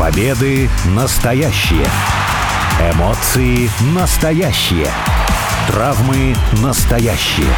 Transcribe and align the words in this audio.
Победы 0.00 0.70
настоящие. 0.96 1.84
Эмоции 2.94 3.68
настоящие. 3.94 4.86
Травмы 5.68 6.34
настоящие. 6.64 7.52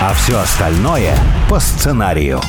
А 0.00 0.14
все 0.14 0.38
остальное 0.38 1.14
по 1.50 1.60
сценарию. 1.60 2.40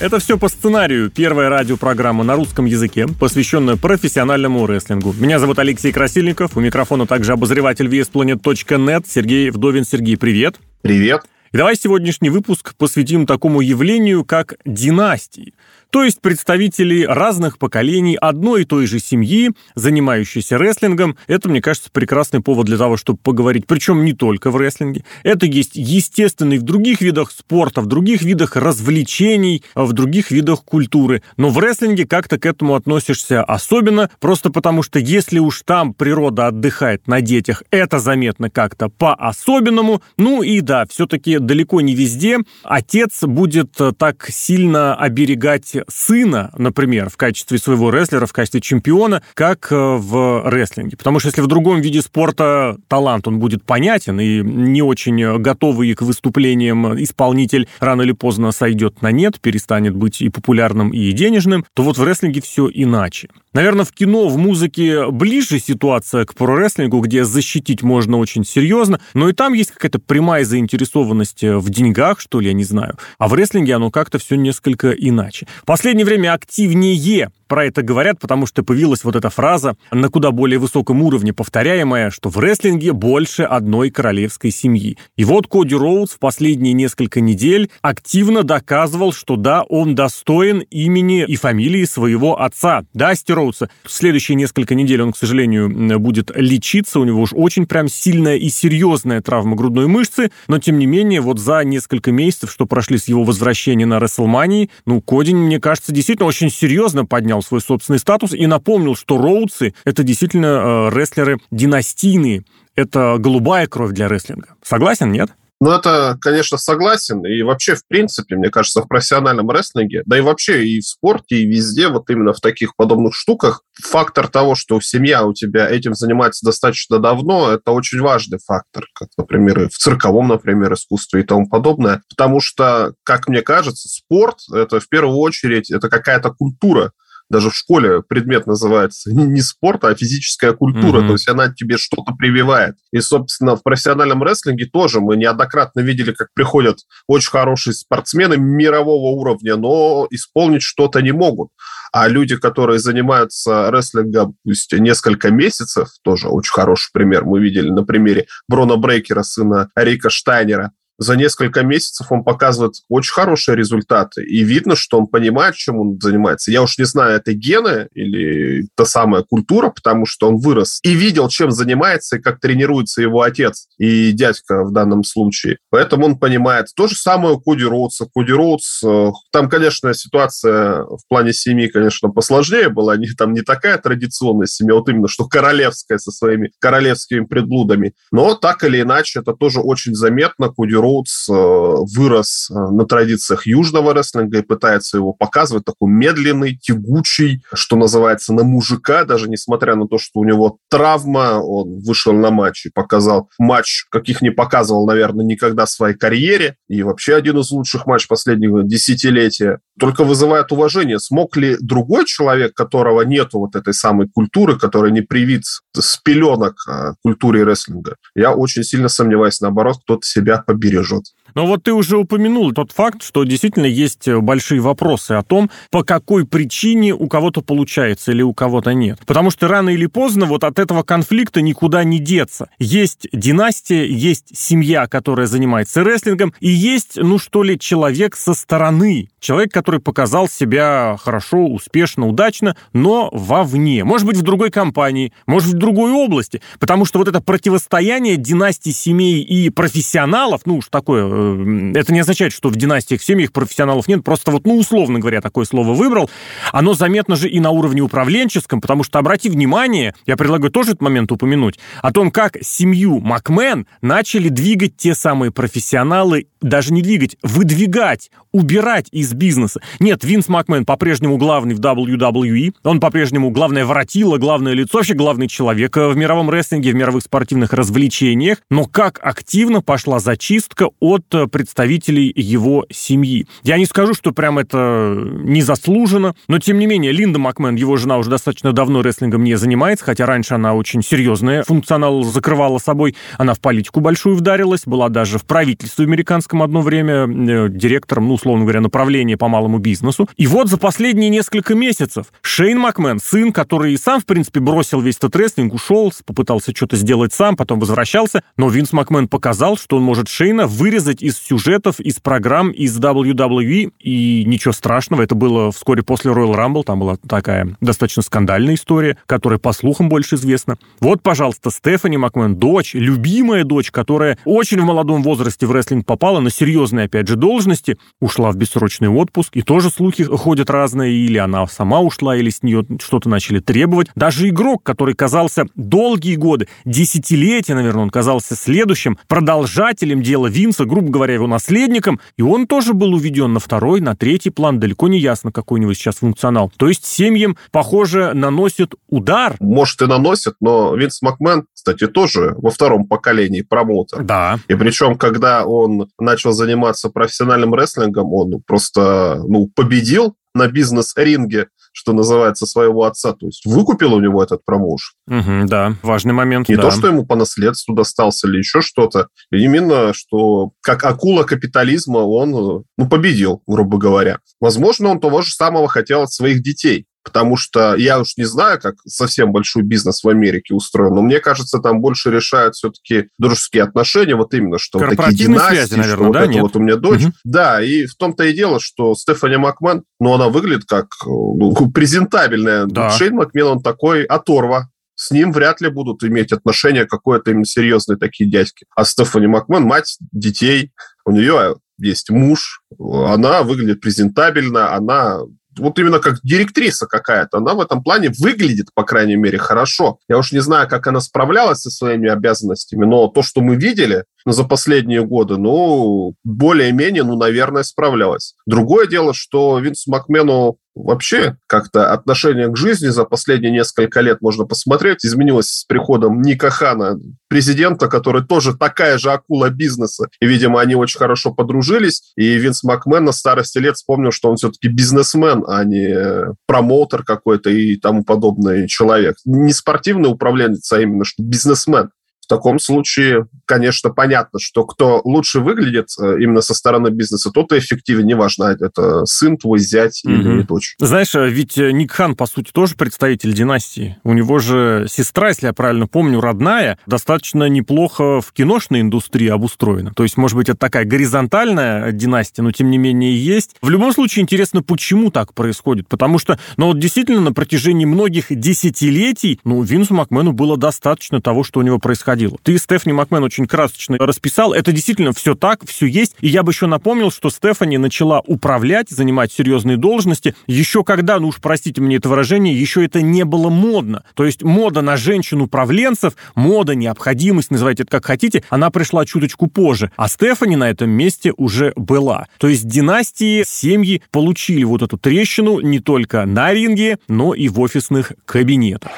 Это 0.00 0.20
все 0.20 0.38
по 0.38 0.48
сценарию. 0.48 1.10
Первая 1.10 1.50
радиопрограмма 1.50 2.24
на 2.24 2.34
русском 2.36 2.64
языке, 2.64 3.08
посвященная 3.20 3.76
профессиональному 3.76 4.64
рестлингу. 4.64 5.12
Меня 5.12 5.38
зовут 5.38 5.58
Алексей 5.58 5.92
Красильников. 5.92 6.56
У 6.56 6.60
микрофона 6.60 7.06
также 7.06 7.34
обозреватель 7.34 7.88
VSPlanet.net 7.88 9.04
Сергей 9.06 9.50
Вдовин. 9.50 9.84
Сергей, 9.84 10.16
привет. 10.16 10.58
Привет. 10.80 11.24
И 11.52 11.58
давай 11.58 11.76
сегодняшний 11.76 12.30
выпуск 12.30 12.74
посвятим 12.76 13.26
такому 13.26 13.60
явлению, 13.60 14.24
как 14.24 14.54
династии 14.64 15.52
то 15.90 16.04
есть 16.04 16.20
представители 16.20 17.04
разных 17.04 17.58
поколений 17.58 18.16
одной 18.16 18.62
и 18.62 18.64
той 18.64 18.86
же 18.86 18.98
семьи, 18.98 19.52
занимающейся 19.74 20.56
рестлингом. 20.56 21.16
Это, 21.26 21.48
мне 21.48 21.60
кажется, 21.60 21.90
прекрасный 21.90 22.40
повод 22.40 22.66
для 22.66 22.76
того, 22.76 22.96
чтобы 22.96 23.18
поговорить, 23.22 23.66
причем 23.66 24.04
не 24.04 24.12
только 24.12 24.50
в 24.50 24.56
рестлинге. 24.56 25.04
Это 25.22 25.46
есть 25.46 25.72
естественный 25.74 26.58
в 26.58 26.62
других 26.62 27.00
видах 27.00 27.30
спорта, 27.30 27.80
в 27.80 27.86
других 27.86 28.22
видах 28.22 28.56
развлечений, 28.56 29.62
в 29.74 29.92
других 29.92 30.30
видах 30.30 30.64
культуры. 30.64 31.22
Но 31.36 31.50
в 31.50 31.58
рестлинге 31.58 32.06
как-то 32.06 32.38
к 32.38 32.46
этому 32.46 32.74
относишься 32.74 33.42
особенно, 33.42 34.10
просто 34.20 34.50
потому 34.50 34.82
что 34.82 34.98
если 34.98 35.38
уж 35.38 35.62
там 35.64 35.94
природа 35.94 36.48
отдыхает 36.48 37.06
на 37.06 37.20
детях, 37.20 37.62
это 37.70 37.98
заметно 37.98 38.50
как-то 38.50 38.88
по-особенному. 38.88 40.02
Ну 40.16 40.42
и 40.42 40.60
да, 40.60 40.86
все-таки 40.86 41.38
далеко 41.38 41.80
не 41.80 41.94
везде 41.94 42.38
отец 42.62 43.22
будет 43.22 43.76
так 43.98 44.28
сильно 44.30 44.94
оберегать 44.94 45.75
сына, 45.88 46.50
например, 46.56 47.10
в 47.10 47.16
качестве 47.16 47.58
своего 47.58 47.90
рестлера, 47.90 48.26
в 48.26 48.32
качестве 48.32 48.60
чемпиона, 48.60 49.22
как 49.34 49.68
э, 49.70 49.74
в 49.74 50.48
рестлинге. 50.48 50.96
Потому 50.96 51.18
что 51.18 51.28
если 51.28 51.40
в 51.40 51.46
другом 51.46 51.80
виде 51.80 52.02
спорта 52.02 52.76
талант, 52.88 53.28
он 53.28 53.38
будет 53.38 53.64
понятен, 53.64 54.20
и 54.20 54.42
не 54.42 54.82
очень 54.82 55.38
готовый 55.38 55.94
к 55.94 56.02
выступлениям 56.02 57.02
исполнитель 57.02 57.68
рано 57.80 58.02
или 58.02 58.12
поздно 58.12 58.52
сойдет 58.52 59.02
на 59.02 59.12
нет, 59.12 59.40
перестанет 59.40 59.94
быть 59.94 60.20
и 60.20 60.28
популярным, 60.28 60.90
и 60.90 61.12
денежным, 61.12 61.64
то 61.74 61.82
вот 61.82 61.98
в 61.98 62.04
рестлинге 62.04 62.40
все 62.40 62.68
иначе. 62.72 63.28
Наверное, 63.56 63.86
в 63.86 63.92
кино, 63.92 64.28
в 64.28 64.36
музыке 64.36 65.10
ближе 65.10 65.58
ситуация 65.58 66.26
к 66.26 66.34
прорестлингу, 66.34 67.00
где 67.00 67.24
защитить 67.24 67.82
можно 67.82 68.18
очень 68.18 68.44
серьезно, 68.44 69.00
но 69.14 69.30
и 69.30 69.32
там 69.32 69.54
есть 69.54 69.70
какая-то 69.70 69.98
прямая 69.98 70.44
заинтересованность 70.44 71.42
в 71.42 71.70
деньгах, 71.70 72.20
что 72.20 72.40
ли, 72.40 72.48
я 72.48 72.52
не 72.52 72.64
знаю. 72.64 72.98
А 73.16 73.28
в 73.28 73.32
рестлинге 73.32 73.76
оно 73.76 73.90
как-то 73.90 74.18
все 74.18 74.36
несколько 74.36 74.90
иначе. 74.90 75.46
В 75.62 75.64
последнее 75.64 76.04
время 76.04 76.34
активнее 76.34 77.30
про 77.48 77.64
это 77.64 77.82
говорят, 77.82 78.18
потому 78.18 78.46
что 78.46 78.62
появилась 78.62 79.04
вот 79.04 79.16
эта 79.16 79.30
фраза 79.30 79.76
на 79.90 80.08
куда 80.08 80.32
более 80.32 80.58
высоком 80.58 81.02
уровне 81.02 81.32
повторяемая, 81.32 82.10
что 82.10 82.28
в 82.28 82.38
рестлинге 82.38 82.92
больше 82.92 83.44
одной 83.44 83.90
королевской 83.90 84.50
семьи. 84.50 84.98
И 85.16 85.24
вот 85.24 85.46
Коди 85.46 85.74
Роудс 85.74 86.14
в 86.14 86.18
последние 86.18 86.72
несколько 86.72 87.20
недель 87.20 87.70
активно 87.82 88.42
доказывал, 88.42 89.12
что 89.12 89.36
да, 89.36 89.62
он 89.62 89.94
достоин 89.94 90.60
имени 90.70 91.24
и 91.24 91.36
фамилии 91.36 91.84
своего 91.84 92.40
отца, 92.40 92.84
Дасти 92.92 93.32
Роудса. 93.46 93.70
В 93.84 93.90
следующие 93.90 94.34
несколько 94.34 94.74
недель 94.74 95.02
он, 95.02 95.12
к 95.12 95.16
сожалению, 95.16 95.98
будет 96.00 96.30
лечиться, 96.34 97.00
у 97.00 97.04
него 97.04 97.22
уж 97.22 97.30
очень 97.32 97.66
прям 97.66 97.88
сильная 97.88 98.36
и 98.36 98.48
серьезная 98.48 99.20
травма 99.20 99.56
грудной 99.56 99.86
мышцы, 99.86 100.30
но 100.48 100.58
тем 100.58 100.78
не 100.78 100.86
менее 100.86 101.20
вот 101.20 101.38
за 101.38 101.62
несколько 101.64 102.10
месяцев, 102.10 102.50
что 102.50 102.66
прошли 102.66 102.98
с 102.98 103.08
его 103.08 103.22
возвращения 103.24 103.86
на 103.86 103.98
Рестлмании, 103.98 104.70
ну, 104.84 105.00
Коди, 105.00 105.34
мне 105.34 105.60
кажется, 105.60 105.92
действительно 105.92 106.26
очень 106.26 106.50
серьезно 106.50 107.04
поднял 107.04 107.42
свой 107.42 107.60
собственный 107.60 107.98
статус 107.98 108.32
и 108.32 108.46
напомнил, 108.46 108.96
что 108.96 109.18
роудсы— 109.18 109.74
это 109.84 110.02
действительно 110.02 110.90
э, 110.90 110.90
рестлеры 110.96 111.38
династийные. 111.50 112.44
Это 112.74 113.16
голубая 113.18 113.66
кровь 113.66 113.92
для 113.92 114.08
рестлинга. 114.08 114.48
Согласен, 114.62 115.10
нет? 115.10 115.30
Ну, 115.58 115.70
это, 115.70 116.18
конечно, 116.20 116.58
согласен. 116.58 117.24
И 117.24 117.42
вообще, 117.42 117.76
в 117.76 117.86
принципе, 117.88 118.36
мне 118.36 118.50
кажется, 118.50 118.82
в 118.82 118.88
профессиональном 118.88 119.50
рестлинге, 119.50 120.02
да 120.04 120.18
и 120.18 120.20
вообще 120.20 120.66
и 120.66 120.80
в 120.80 120.86
спорте, 120.86 121.36
и 121.36 121.46
везде, 121.46 121.88
вот 121.88 122.10
именно 122.10 122.34
в 122.34 122.40
таких 122.40 122.76
подобных 122.76 123.14
штуках, 123.14 123.62
фактор 123.82 124.28
того, 124.28 124.54
что 124.54 124.80
семья 124.80 125.24
у 125.24 125.32
тебя 125.32 125.66
этим 125.68 125.94
занимается 125.94 126.44
достаточно 126.44 126.98
давно, 126.98 127.52
это 127.52 127.70
очень 127.70 128.00
важный 128.00 128.38
фактор, 128.44 128.84
как, 128.94 129.08
например, 129.16 129.70
в 129.70 129.78
цирковом, 129.78 130.28
например, 130.28 130.74
искусстве 130.74 131.20
и 131.20 131.24
тому 131.24 131.48
подобное. 131.48 132.02
Потому 132.10 132.40
что, 132.40 132.92
как 133.02 133.26
мне 133.26 133.40
кажется, 133.40 133.88
спорт— 133.88 134.40
это 134.52 134.78
в 134.78 134.88
первую 134.90 135.16
очередь 135.16 135.70
это 135.70 135.88
какая-то 135.88 136.32
культура, 136.32 136.92
даже 137.28 137.50
в 137.50 137.56
школе 137.56 138.02
предмет 138.02 138.46
называется 138.46 139.12
не 139.12 139.40
спорт, 139.40 139.84
а 139.84 139.94
физическая 139.94 140.52
культура, 140.52 141.00
mm-hmm. 141.00 141.06
то 141.06 141.12
есть 141.12 141.28
она 141.28 141.52
тебе 141.52 141.76
что-то 141.76 142.12
прививает. 142.12 142.76
И, 142.92 143.00
собственно, 143.00 143.56
в 143.56 143.62
профессиональном 143.62 144.22
рестлинге 144.22 144.66
тоже 144.66 145.00
мы 145.00 145.16
неоднократно 145.16 145.80
видели, 145.80 146.12
как 146.12 146.28
приходят 146.34 146.78
очень 147.06 147.30
хорошие 147.30 147.74
спортсмены 147.74 148.36
мирового 148.36 149.18
уровня, 149.18 149.56
но 149.56 150.06
исполнить 150.10 150.62
что-то 150.62 151.00
не 151.00 151.12
могут. 151.12 151.50
А 151.92 152.08
люди, 152.08 152.36
которые 152.36 152.78
занимаются 152.78 153.70
рестлингом 153.70 154.36
пусть 154.44 154.72
несколько 154.72 155.30
месяцев, 155.30 155.88
тоже 156.02 156.28
очень 156.28 156.52
хороший 156.52 156.90
пример, 156.92 157.24
мы 157.24 157.40
видели 157.40 157.70
на 157.70 157.84
примере 157.84 158.26
Брона 158.48 158.76
Брейкера, 158.76 159.22
сына 159.22 159.70
Рика 159.74 160.10
Штайнера, 160.10 160.72
за 160.98 161.16
несколько 161.16 161.62
месяцев 161.62 162.10
он 162.10 162.24
показывает 162.24 162.74
очень 162.88 163.12
хорошие 163.12 163.56
результаты. 163.56 164.24
И 164.24 164.42
видно, 164.44 164.76
что 164.76 164.98
он 164.98 165.06
понимает, 165.06 165.54
чем 165.54 165.78
он 165.78 165.98
занимается. 166.00 166.50
Я 166.50 166.62
уж 166.62 166.78
не 166.78 166.84
знаю, 166.84 167.16
это 167.16 167.32
гены 167.32 167.88
или 167.94 168.66
та 168.74 168.84
самая 168.84 169.22
культура, 169.22 169.70
потому 169.70 170.06
что 170.06 170.28
он 170.28 170.38
вырос 170.38 170.80
и 170.82 170.94
видел, 170.94 171.28
чем 171.28 171.50
занимается 171.50 172.16
и 172.16 172.20
как 172.20 172.40
тренируется 172.40 173.02
его 173.02 173.22
отец 173.22 173.68
и 173.78 174.12
дядька 174.12 174.64
в 174.64 174.72
данном 174.72 175.04
случае. 175.04 175.58
Поэтому 175.70 176.06
он 176.06 176.18
понимает. 176.18 176.68
То 176.74 176.86
же 176.86 176.96
самое 176.96 177.34
у 177.34 177.40
Коди 177.40 177.64
Роудса. 177.64 178.06
Коди 178.14 178.32
Роудс, 178.32 178.82
э, 178.84 179.10
там, 179.32 179.48
конечно, 179.48 179.92
ситуация 179.94 180.82
в 180.82 181.00
плане 181.08 181.32
семьи, 181.32 181.66
конечно, 181.68 182.08
посложнее 182.08 182.68
была. 182.68 182.96
Не, 182.96 183.08
там 183.16 183.32
не 183.32 183.42
такая 183.42 183.78
традиционная 183.78 184.46
семья, 184.46 184.74
вот 184.74 184.88
именно, 184.88 185.08
что 185.08 185.26
королевская 185.26 185.98
со 185.98 186.10
своими 186.10 186.50
королевскими 186.58 187.24
предблудами. 187.24 187.94
Но 188.10 188.34
так 188.34 188.64
или 188.64 188.80
иначе, 188.80 189.20
это 189.20 189.32
тоже 189.34 189.60
очень 189.60 189.94
заметно. 189.94 190.48
Коди 190.48 190.74
Роудс 190.86 191.28
э, 191.28 191.32
вырос 191.32 192.48
э, 192.50 192.54
на 192.54 192.86
традициях 192.86 193.46
южного 193.46 193.92
рестлинга 193.92 194.38
и 194.38 194.42
пытается 194.42 194.98
его 194.98 195.12
показывать, 195.12 195.64
такой 195.64 195.90
медленный, 195.90 196.56
тягучий, 196.56 197.42
что 197.52 197.76
называется, 197.76 198.32
на 198.32 198.44
мужика, 198.44 199.04
даже 199.04 199.28
несмотря 199.28 199.74
на 199.74 199.88
то, 199.88 199.98
что 199.98 200.20
у 200.20 200.24
него 200.24 200.58
травма, 200.70 201.40
он 201.42 201.80
вышел 201.80 202.12
на 202.12 202.30
матч 202.30 202.66
и 202.66 202.70
показал 202.70 203.28
матч, 203.38 203.86
каких 203.90 204.22
не 204.22 204.30
показывал, 204.30 204.86
наверное, 204.86 205.24
никогда 205.24 205.66
в 205.66 205.70
своей 205.70 205.96
карьере, 205.96 206.56
и 206.68 206.82
вообще 206.82 207.16
один 207.16 207.38
из 207.38 207.50
лучших 207.50 207.86
матчей 207.86 208.08
последнего 208.08 208.62
десятилетия. 208.62 209.58
Только 209.78 210.04
вызывает 210.04 210.52
уважение, 210.52 210.98
смог 211.00 211.36
ли 211.36 211.56
другой 211.60 212.06
человек, 212.06 212.54
которого 212.54 213.02
нету 213.02 213.40
вот 213.40 213.56
этой 213.56 213.74
самой 213.74 214.08
культуры, 214.08 214.56
который 214.56 214.92
не 214.92 215.02
привит 215.02 215.42
с 215.74 215.96
пеленок 215.98 216.54
э, 216.68 216.92
культуре 217.02 217.42
рестлинга, 217.42 217.96
я 218.14 218.32
очень 218.32 218.62
сильно 218.62 218.88
сомневаюсь, 218.88 219.40
наоборот, 219.40 219.78
кто-то 219.82 220.06
себя 220.06 220.42
поберет 220.46 220.75
бережет. 220.76 221.04
Но 221.34 221.46
вот 221.46 221.64
ты 221.64 221.72
уже 221.74 221.98
упомянул 221.98 222.52
тот 222.52 222.72
факт, 222.72 223.02
что 223.02 223.24
действительно 223.24 223.66
есть 223.66 224.08
большие 224.08 224.60
вопросы 224.60 225.12
о 225.12 225.22
том, 225.22 225.50
по 225.70 225.84
какой 225.84 226.26
причине 226.26 226.94
у 226.94 227.08
кого-то 227.08 227.42
получается 227.42 228.12
или 228.12 228.22
у 228.22 228.32
кого-то 228.32 228.72
нет. 228.72 229.00
Потому 229.04 229.30
что 229.30 229.46
рано 229.46 229.68
или 229.68 229.84
поздно 229.84 230.24
вот 230.24 230.44
от 230.44 230.58
этого 230.58 230.82
конфликта 230.82 231.42
никуда 231.42 231.84
не 231.84 231.98
деться. 231.98 232.48
Есть 232.58 233.06
династия, 233.12 233.86
есть 233.86 234.34
семья, 234.34 234.86
которая 234.86 235.26
занимается 235.26 235.82
рестлингом, 235.82 236.32
и 236.40 236.48
есть, 236.48 236.96
ну 236.96 237.18
что 237.18 237.42
ли, 237.42 237.58
человек 237.58 238.16
со 238.16 238.32
стороны. 238.32 239.10
Человек, 239.20 239.52
который 239.52 239.80
показал 239.80 240.28
себя 240.28 240.96
хорошо, 240.98 241.46
успешно, 241.46 242.06
удачно, 242.06 242.56
но 242.72 243.10
вовне. 243.12 243.84
Может 243.84 244.06
быть, 244.06 244.16
в 244.16 244.22
другой 244.22 244.50
компании, 244.50 245.12
может, 245.26 245.50
в 245.50 245.58
другой 245.58 245.92
области. 245.92 246.40
Потому 246.60 246.86
что 246.86 246.98
вот 246.98 247.08
это 247.08 247.20
противостояние 247.20 248.16
династии 248.16 248.70
семей 248.70 249.20
и 249.20 249.50
профессионалов, 249.50 250.42
ну 250.46 250.62
уж 250.66 250.70
такое 250.70 251.06
э, 251.06 251.72
это 251.74 251.92
не 251.92 252.00
означает, 252.00 252.32
что 252.32 252.48
в 252.48 252.56
династиях, 252.56 253.00
в 253.00 253.04
семьях 253.04 253.32
профессионалов 253.32 253.88
нет, 253.88 254.04
просто 254.04 254.30
вот, 254.30 254.46
ну, 254.46 254.58
условно 254.58 254.98
говоря, 254.98 255.20
такое 255.20 255.44
слово 255.44 255.72
выбрал. 255.72 256.10
Оно 256.52 256.74
заметно 256.74 257.16
же 257.16 257.28
и 257.28 257.40
на 257.40 257.50
уровне 257.50 257.80
управленческом, 257.80 258.60
потому 258.60 258.82
что, 258.82 258.98
обрати 258.98 259.28
внимание, 259.28 259.94
я 260.06 260.16
предлагаю 260.16 260.50
тоже 260.50 260.70
этот 260.70 260.82
момент 260.82 261.10
упомянуть, 261.12 261.58
о 261.82 261.92
том, 261.92 262.10
как 262.10 262.36
семью 262.42 263.00
Макмен 263.00 263.66
начали 263.80 264.28
двигать 264.28 264.76
те 264.76 264.94
самые 264.94 265.30
профессионалы, 265.30 266.26
даже 266.40 266.72
не 266.72 266.82
двигать, 266.82 267.16
выдвигать, 267.22 268.10
убирать 268.32 268.88
из 268.92 269.12
бизнеса. 269.12 269.60
Нет, 269.80 270.04
Винс 270.04 270.28
Макмен 270.28 270.64
по-прежнему 270.64 271.16
главный 271.16 271.54
в 271.54 271.60
WWE, 271.60 272.54
он 272.64 272.80
по-прежнему 272.80 273.30
главное 273.30 273.64
воротило, 273.64 274.18
главное 274.18 274.52
лицо, 274.52 274.78
вообще 274.78 274.94
главный 274.94 275.28
человек 275.28 275.76
в 275.76 275.96
мировом 275.96 276.30
рестлинге, 276.30 276.72
в 276.72 276.74
мировых 276.74 277.04
спортивных 277.04 277.52
развлечениях, 277.52 278.38
но 278.50 278.64
как 278.66 279.00
активно 279.02 279.62
пошла 279.62 279.98
зачистка 279.98 280.55
нередко 280.56 280.74
от 280.80 281.30
представителей 281.30 282.12
его 282.14 282.66
семьи. 282.70 283.26
Я 283.42 283.58
не 283.58 283.66
скажу, 283.66 283.94
что 283.94 284.12
прям 284.12 284.38
это 284.38 284.94
незаслуженно, 285.22 286.14
но 286.28 286.38
тем 286.38 286.58
не 286.58 286.66
менее, 286.66 286.92
Линда 286.92 287.18
Макмен, 287.18 287.54
его 287.54 287.76
жена, 287.76 287.98
уже 287.98 288.10
достаточно 288.10 288.52
давно 288.52 288.80
рестлингом 288.80 289.24
не 289.24 289.36
занимается, 289.36 289.84
хотя 289.84 290.06
раньше 290.06 290.34
она 290.34 290.54
очень 290.54 290.82
серьезный 290.82 291.42
функционал 291.42 292.02
закрывала 292.02 292.58
собой. 292.58 292.96
Она 293.18 293.34
в 293.34 293.40
политику 293.40 293.80
большую 293.80 294.16
вдарилась, 294.16 294.62
была 294.66 294.88
даже 294.88 295.18
в 295.18 295.24
правительстве 295.24 295.84
американском 295.84 296.42
одно 296.42 296.60
время 296.60 297.06
э, 297.06 297.48
директором, 297.48 298.08
ну, 298.08 298.14
условно 298.14 298.44
говоря, 298.44 298.60
направления 298.60 299.16
по 299.16 299.28
малому 299.28 299.58
бизнесу. 299.58 300.08
И 300.16 300.26
вот 300.26 300.48
за 300.48 300.58
последние 300.58 301.10
несколько 301.10 301.54
месяцев 301.54 302.06
Шейн 302.22 302.58
Макмен, 302.58 302.98
сын, 303.02 303.32
который 303.32 303.74
и 303.74 303.76
сам, 303.76 304.00
в 304.00 304.06
принципе, 304.06 304.40
бросил 304.40 304.80
весь 304.80 304.96
этот 304.96 305.16
рестлинг, 305.16 305.54
ушел, 305.54 305.92
попытался 306.04 306.52
что-то 306.54 306.76
сделать 306.76 307.12
сам, 307.12 307.36
потом 307.36 307.60
возвращался, 307.60 308.22
но 308.36 308.48
Винс 308.48 308.72
Макмен 308.72 309.08
показал, 309.08 309.56
что 309.56 309.76
он 309.76 309.82
может 309.82 310.08
Шейна 310.08 310.45
вырезать 310.46 311.02
из 311.02 311.18
сюжетов, 311.18 311.80
из 311.80 312.00
программ, 312.00 312.50
из 312.50 312.78
WWE, 312.78 313.72
и 313.78 314.24
ничего 314.24 314.52
страшного, 314.52 315.02
это 315.02 315.14
было 315.14 315.52
вскоре 315.52 315.82
после 315.82 316.12
Royal 316.12 316.34
Rumble, 316.34 316.64
там 316.64 316.80
была 316.80 316.96
такая 316.96 317.56
достаточно 317.60 318.02
скандальная 318.02 318.54
история, 318.54 318.96
которая 319.06 319.38
по 319.38 319.52
слухам 319.52 319.88
больше 319.88 320.16
известна. 320.16 320.56
Вот, 320.80 321.02
пожалуйста, 321.02 321.50
Стефани 321.50 321.96
Макмен, 321.96 322.36
дочь, 322.36 322.74
любимая 322.74 323.44
дочь, 323.44 323.70
которая 323.70 324.18
очень 324.24 324.60
в 324.60 324.64
молодом 324.64 325.02
возрасте 325.02 325.46
в 325.46 325.52
рестлинг 325.52 325.86
попала 325.86 326.20
на 326.20 326.30
серьезные, 326.30 326.86
опять 326.86 327.08
же, 327.08 327.16
должности, 327.16 327.78
ушла 328.00 328.30
в 328.30 328.36
бессрочный 328.36 328.88
отпуск, 328.88 329.36
и 329.36 329.42
тоже 329.42 329.70
слухи 329.70 330.04
ходят 330.04 330.50
разные, 330.50 330.94
или 330.94 331.18
она 331.18 331.46
сама 331.46 331.80
ушла, 331.80 332.16
или 332.16 332.30
с 332.30 332.42
нее 332.42 332.64
что-то 332.80 333.08
начали 333.08 333.40
требовать. 333.40 333.88
Даже 333.94 334.28
игрок, 334.28 334.62
который 334.62 334.94
казался 334.94 335.46
долгие 335.54 336.16
годы, 336.16 336.48
десятилетия, 336.64 337.54
наверное, 337.54 337.84
он 337.84 337.90
казался 337.90 338.36
следующим, 338.36 338.98
продолжателем 339.08 340.02
дела 340.02 340.25
Винса, 340.26 340.64
грубо 340.64 340.90
говоря, 340.90 341.14
его 341.14 341.26
наследником, 341.26 342.00
и 342.16 342.22
он 342.22 342.46
тоже 342.46 342.74
был 342.74 342.94
уведен 342.94 343.32
на 343.32 343.40
второй, 343.40 343.80
на 343.80 343.96
третий 343.96 344.30
план, 344.30 344.60
далеко 344.60 344.88
не 344.88 344.98
ясно, 344.98 345.32
какой 345.32 345.58
у 345.58 345.62
него 345.62 345.74
сейчас 345.74 345.96
функционал. 345.96 346.52
То 346.56 346.68
есть 346.68 346.84
семьям, 346.84 347.36
похоже, 347.50 348.12
наносит 348.14 348.74
удар. 348.88 349.36
Может 349.40 349.82
и 349.82 349.86
наносит, 349.86 350.34
но 350.40 350.74
Винс 350.74 351.02
Макмен, 351.02 351.46
кстати, 351.66 351.90
тоже 351.90 352.36
во 352.38 352.50
втором 352.50 352.86
поколении 352.86 353.42
промоутер. 353.42 354.04
Да. 354.04 354.38
И 354.46 354.54
причем, 354.54 354.96
когда 354.96 355.44
он 355.44 355.88
начал 355.98 356.30
заниматься 356.30 356.90
профессиональным 356.90 357.56
рестлингом, 357.56 358.12
он 358.12 358.40
просто 358.46 359.20
ну, 359.26 359.50
победил 359.52 360.14
на 360.32 360.46
бизнес-ринге, 360.46 361.48
что 361.72 361.92
называется, 361.92 362.46
своего 362.46 362.84
отца. 362.84 363.14
То 363.14 363.26
есть 363.26 363.44
выкупил 363.44 363.94
у 363.94 364.00
него 364.00 364.22
этот 364.22 364.44
промоушен. 364.44 364.94
Угу, 365.08 365.48
да, 365.48 365.74
важный 365.82 366.12
момент. 366.12 366.48
Не 366.48 366.54
да. 366.54 366.62
то, 366.62 366.70
что 366.70 366.86
ему 366.86 367.04
по 367.04 367.16
наследству 367.16 367.74
достался 367.74 368.28
или 368.28 368.38
еще 368.38 368.60
что-то. 368.60 369.08
Именно, 369.32 369.92
что 369.92 370.52
как 370.62 370.84
акула 370.84 371.24
капитализма 371.24 371.98
он 371.98 372.64
ну, 372.78 372.88
победил, 372.88 373.42
грубо 373.48 373.76
говоря. 373.76 374.20
Возможно, 374.40 374.90
он 374.90 375.00
того 375.00 375.22
же 375.22 375.32
самого 375.32 375.66
хотел 375.66 376.02
от 376.02 376.12
своих 376.12 376.42
детей 376.44 376.86
потому 377.06 377.36
что 377.36 377.76
я 377.76 378.00
уж 378.00 378.16
не 378.16 378.24
знаю, 378.24 378.60
как 378.60 378.74
совсем 378.84 379.30
большой 379.30 379.62
бизнес 379.62 380.02
в 380.02 380.08
Америке 380.08 380.54
устроен, 380.54 380.92
но 380.92 381.02
мне 381.02 381.20
кажется, 381.20 381.60
там 381.60 381.80
больше 381.80 382.10
решают 382.10 382.56
все-таки 382.56 383.10
дружеские 383.16 383.62
отношения, 383.62 384.16
вот 384.16 384.34
именно, 384.34 384.58
что 384.58 384.80
вот 384.80 384.96
такие 384.96 385.28
династии, 385.28 385.54
связи, 385.54 385.74
наверное, 385.76 385.94
что 385.94 386.12
да? 386.12 386.20
вот 386.20 386.30
это 386.30 386.40
вот 386.40 386.56
у 386.56 386.58
меня 386.58 386.76
дочь. 386.76 387.04
Угу. 387.04 387.12
Да, 387.22 387.62
и 387.62 387.86
в 387.86 387.94
том-то 387.94 388.24
и 388.24 388.32
дело, 388.32 388.58
что 388.58 388.96
Стефани 388.96 389.36
Макмен, 389.36 389.84
ну, 390.00 390.14
она 390.14 390.28
выглядит 390.28 390.64
как 390.66 390.88
ну, 391.04 391.54
презентабельная. 391.74 392.66
Да. 392.66 392.90
Шейн 392.90 393.14
Макмен, 393.14 393.46
он 393.46 393.62
такой 393.62 394.02
оторва, 394.02 394.68
с 394.96 395.12
ним 395.12 395.30
вряд 395.30 395.60
ли 395.60 395.68
будут 395.68 396.02
иметь 396.02 396.32
отношения 396.32 396.86
какое-то 396.86 397.30
именно 397.30 397.44
серьезные 397.44 397.98
такие 397.98 398.28
дядьки. 398.28 398.66
А 398.74 398.84
Стефани 398.84 399.28
Макмен, 399.28 399.62
мать 399.62 399.96
детей, 400.10 400.72
у 401.04 401.12
нее 401.12 401.54
есть 401.78 402.10
муж, 402.10 402.62
она 402.80 403.44
выглядит 403.44 403.80
презентабельно, 403.80 404.74
она 404.74 405.20
вот 405.58 405.78
именно 405.78 405.98
как 405.98 406.20
директриса 406.22 406.86
какая-то, 406.86 407.38
она 407.38 407.54
в 407.54 407.60
этом 407.60 407.82
плане 407.82 408.10
выглядит, 408.18 408.68
по 408.74 408.84
крайней 408.84 409.16
мере, 409.16 409.38
хорошо. 409.38 409.98
Я 410.08 410.18
уж 410.18 410.32
не 410.32 410.40
знаю, 410.40 410.68
как 410.68 410.86
она 410.86 411.00
справлялась 411.00 411.60
со 411.60 411.70
своими 411.70 412.08
обязанностями, 412.08 412.84
но 412.84 413.08
то, 413.08 413.22
что 413.22 413.40
мы 413.40 413.56
видели 413.56 414.04
за 414.32 414.44
последние 414.44 415.04
годы, 415.04 415.36
ну, 415.36 416.14
более-менее, 416.24 417.04
ну, 417.04 417.16
наверное, 417.16 417.62
справлялась. 417.62 418.34
Другое 418.46 418.86
дело, 418.86 419.14
что 419.14 419.58
Винс 419.58 419.86
Макмену 419.86 420.58
вообще 420.76 421.36
как-то 421.46 421.92
отношение 421.92 422.48
к 422.48 422.56
жизни 422.56 422.88
за 422.88 423.04
последние 423.04 423.50
несколько 423.50 424.00
лет 424.00 424.20
можно 424.20 424.44
посмотреть. 424.44 425.04
Изменилось 425.04 425.48
с 425.48 425.64
приходом 425.64 426.20
Ника 426.20 426.50
Хана, 426.50 426.98
президента, 427.28 427.88
который 427.88 428.24
тоже 428.24 428.56
такая 428.56 428.98
же 428.98 429.10
акула 429.10 429.48
бизнеса. 429.48 430.08
И, 430.20 430.26
видимо, 430.26 430.60
они 430.60 430.74
очень 430.74 430.98
хорошо 430.98 431.32
подружились. 431.32 432.12
И 432.16 432.34
Винс 432.34 432.62
Макмен 432.62 433.04
на 433.04 433.12
старости 433.12 433.58
лет 433.58 433.76
вспомнил, 433.76 434.12
что 434.12 434.28
он 434.28 434.36
все-таки 434.36 434.68
бизнесмен, 434.68 435.44
а 435.48 435.64
не 435.64 436.34
промоутер 436.46 437.04
какой-то 437.04 437.50
и 437.50 437.76
тому 437.76 438.04
подобный 438.04 438.68
человек. 438.68 439.16
Не 439.24 439.52
спортивный 439.52 440.10
управленец, 440.10 440.70
а 440.72 440.80
именно 440.80 441.04
что 441.04 441.22
бизнесмен. 441.22 441.90
В 442.26 442.28
таком 442.28 442.58
случае, 442.58 443.28
конечно, 443.44 443.90
понятно, 443.90 444.40
что 444.40 444.64
кто 444.64 445.00
лучше 445.04 445.38
выглядит 445.38 445.90
э, 446.00 446.16
именно 446.20 446.40
со 446.40 446.54
стороны 446.54 446.88
бизнеса, 446.88 447.30
тот 447.32 447.52
и 447.52 447.58
эффективнее, 447.58 448.16
неважно, 448.16 448.56
это 448.58 449.06
сын 449.06 449.38
твой, 449.38 449.60
зять 449.60 450.02
mm-hmm. 450.04 450.12
или 450.12 450.42
дочь. 450.42 450.74
Знаешь, 450.80 451.14
э, 451.14 451.28
ведь 451.28 451.56
э, 451.56 451.70
Ник 451.70 451.92
Хан, 451.92 452.16
по 452.16 452.26
сути, 452.26 452.50
тоже 452.50 452.74
представитель 452.74 453.32
династии. 453.32 453.96
У 454.02 454.12
него 454.12 454.40
же 454.40 454.86
сестра, 454.90 455.28
если 455.28 455.46
я 455.46 455.52
правильно 455.52 455.86
помню, 455.86 456.20
родная, 456.20 456.80
достаточно 456.86 457.48
неплохо 457.48 458.20
в 458.20 458.32
киношной 458.32 458.80
индустрии 458.80 459.28
обустроена. 459.28 459.92
То 459.94 460.02
есть, 460.02 460.16
может 460.16 460.36
быть, 460.36 460.48
это 460.48 460.58
такая 460.58 460.84
горизонтальная 460.84 461.92
династия, 461.92 462.42
но 462.42 462.50
тем 462.50 462.72
не 462.72 462.78
менее 462.78 463.16
есть. 463.16 463.54
В 463.62 463.70
любом 463.70 463.92
случае, 463.92 464.24
интересно, 464.24 464.64
почему 464.64 465.12
так 465.12 465.32
происходит. 465.32 465.86
Потому 465.86 466.18
что, 466.18 466.40
ну 466.56 466.66
вот 466.66 466.80
действительно, 466.80 467.20
на 467.20 467.32
протяжении 467.32 467.84
многих 467.84 468.26
десятилетий, 468.30 469.38
ну, 469.44 469.62
Винсу 469.62 469.94
Макмену 469.94 470.32
было 470.32 470.56
достаточно 470.56 471.22
того, 471.22 471.44
что 471.44 471.60
у 471.60 471.62
него 471.62 471.78
происходило 471.78 472.15
происходило. 472.16 472.38
Ты, 472.42 472.58
Стефани 472.58 472.92
Макмен, 472.92 473.22
очень 473.22 473.46
красочно 473.46 473.96
расписал. 473.98 474.52
Это 474.52 474.72
действительно 474.72 475.12
все 475.12 475.34
так, 475.34 475.66
все 475.66 475.86
есть. 475.86 476.16
И 476.20 476.28
я 476.28 476.42
бы 476.42 476.52
еще 476.52 476.66
напомнил, 476.66 477.10
что 477.10 477.30
Стефани 477.30 477.78
начала 477.78 478.20
управлять, 478.26 478.90
занимать 478.90 479.32
серьезные 479.32 479.76
должности 479.76 480.34
еще 480.46 480.84
когда, 480.84 481.18
ну 481.18 481.28
уж 481.28 481.36
простите 481.40 481.80
мне 481.80 481.96
это 481.96 482.08
выражение, 482.08 482.58
еще 482.58 482.84
это 482.84 483.02
не 483.02 483.24
было 483.24 483.50
модно. 483.50 484.04
То 484.14 484.24
есть 484.24 484.42
мода 484.42 484.80
на 484.82 484.96
женщин-управленцев, 484.96 486.14
мода, 486.34 486.74
необходимость, 486.74 487.50
называйте 487.50 487.82
это 487.82 487.90
как 487.90 488.06
хотите, 488.06 488.42
она 488.48 488.70
пришла 488.70 489.04
чуточку 489.04 489.46
позже. 489.46 489.90
А 489.96 490.08
Стефани 490.08 490.56
на 490.56 490.70
этом 490.70 490.90
месте 490.90 491.32
уже 491.36 491.72
была. 491.76 492.26
То 492.38 492.48
есть 492.48 492.66
династии, 492.66 493.44
семьи 493.46 494.02
получили 494.10 494.64
вот 494.64 494.82
эту 494.82 494.98
трещину 494.98 495.60
не 495.60 495.80
только 495.80 496.24
на 496.24 496.52
ринге, 496.52 496.98
но 497.08 497.34
и 497.34 497.48
в 497.48 497.60
офисных 497.60 498.12
кабинетах. 498.24 498.90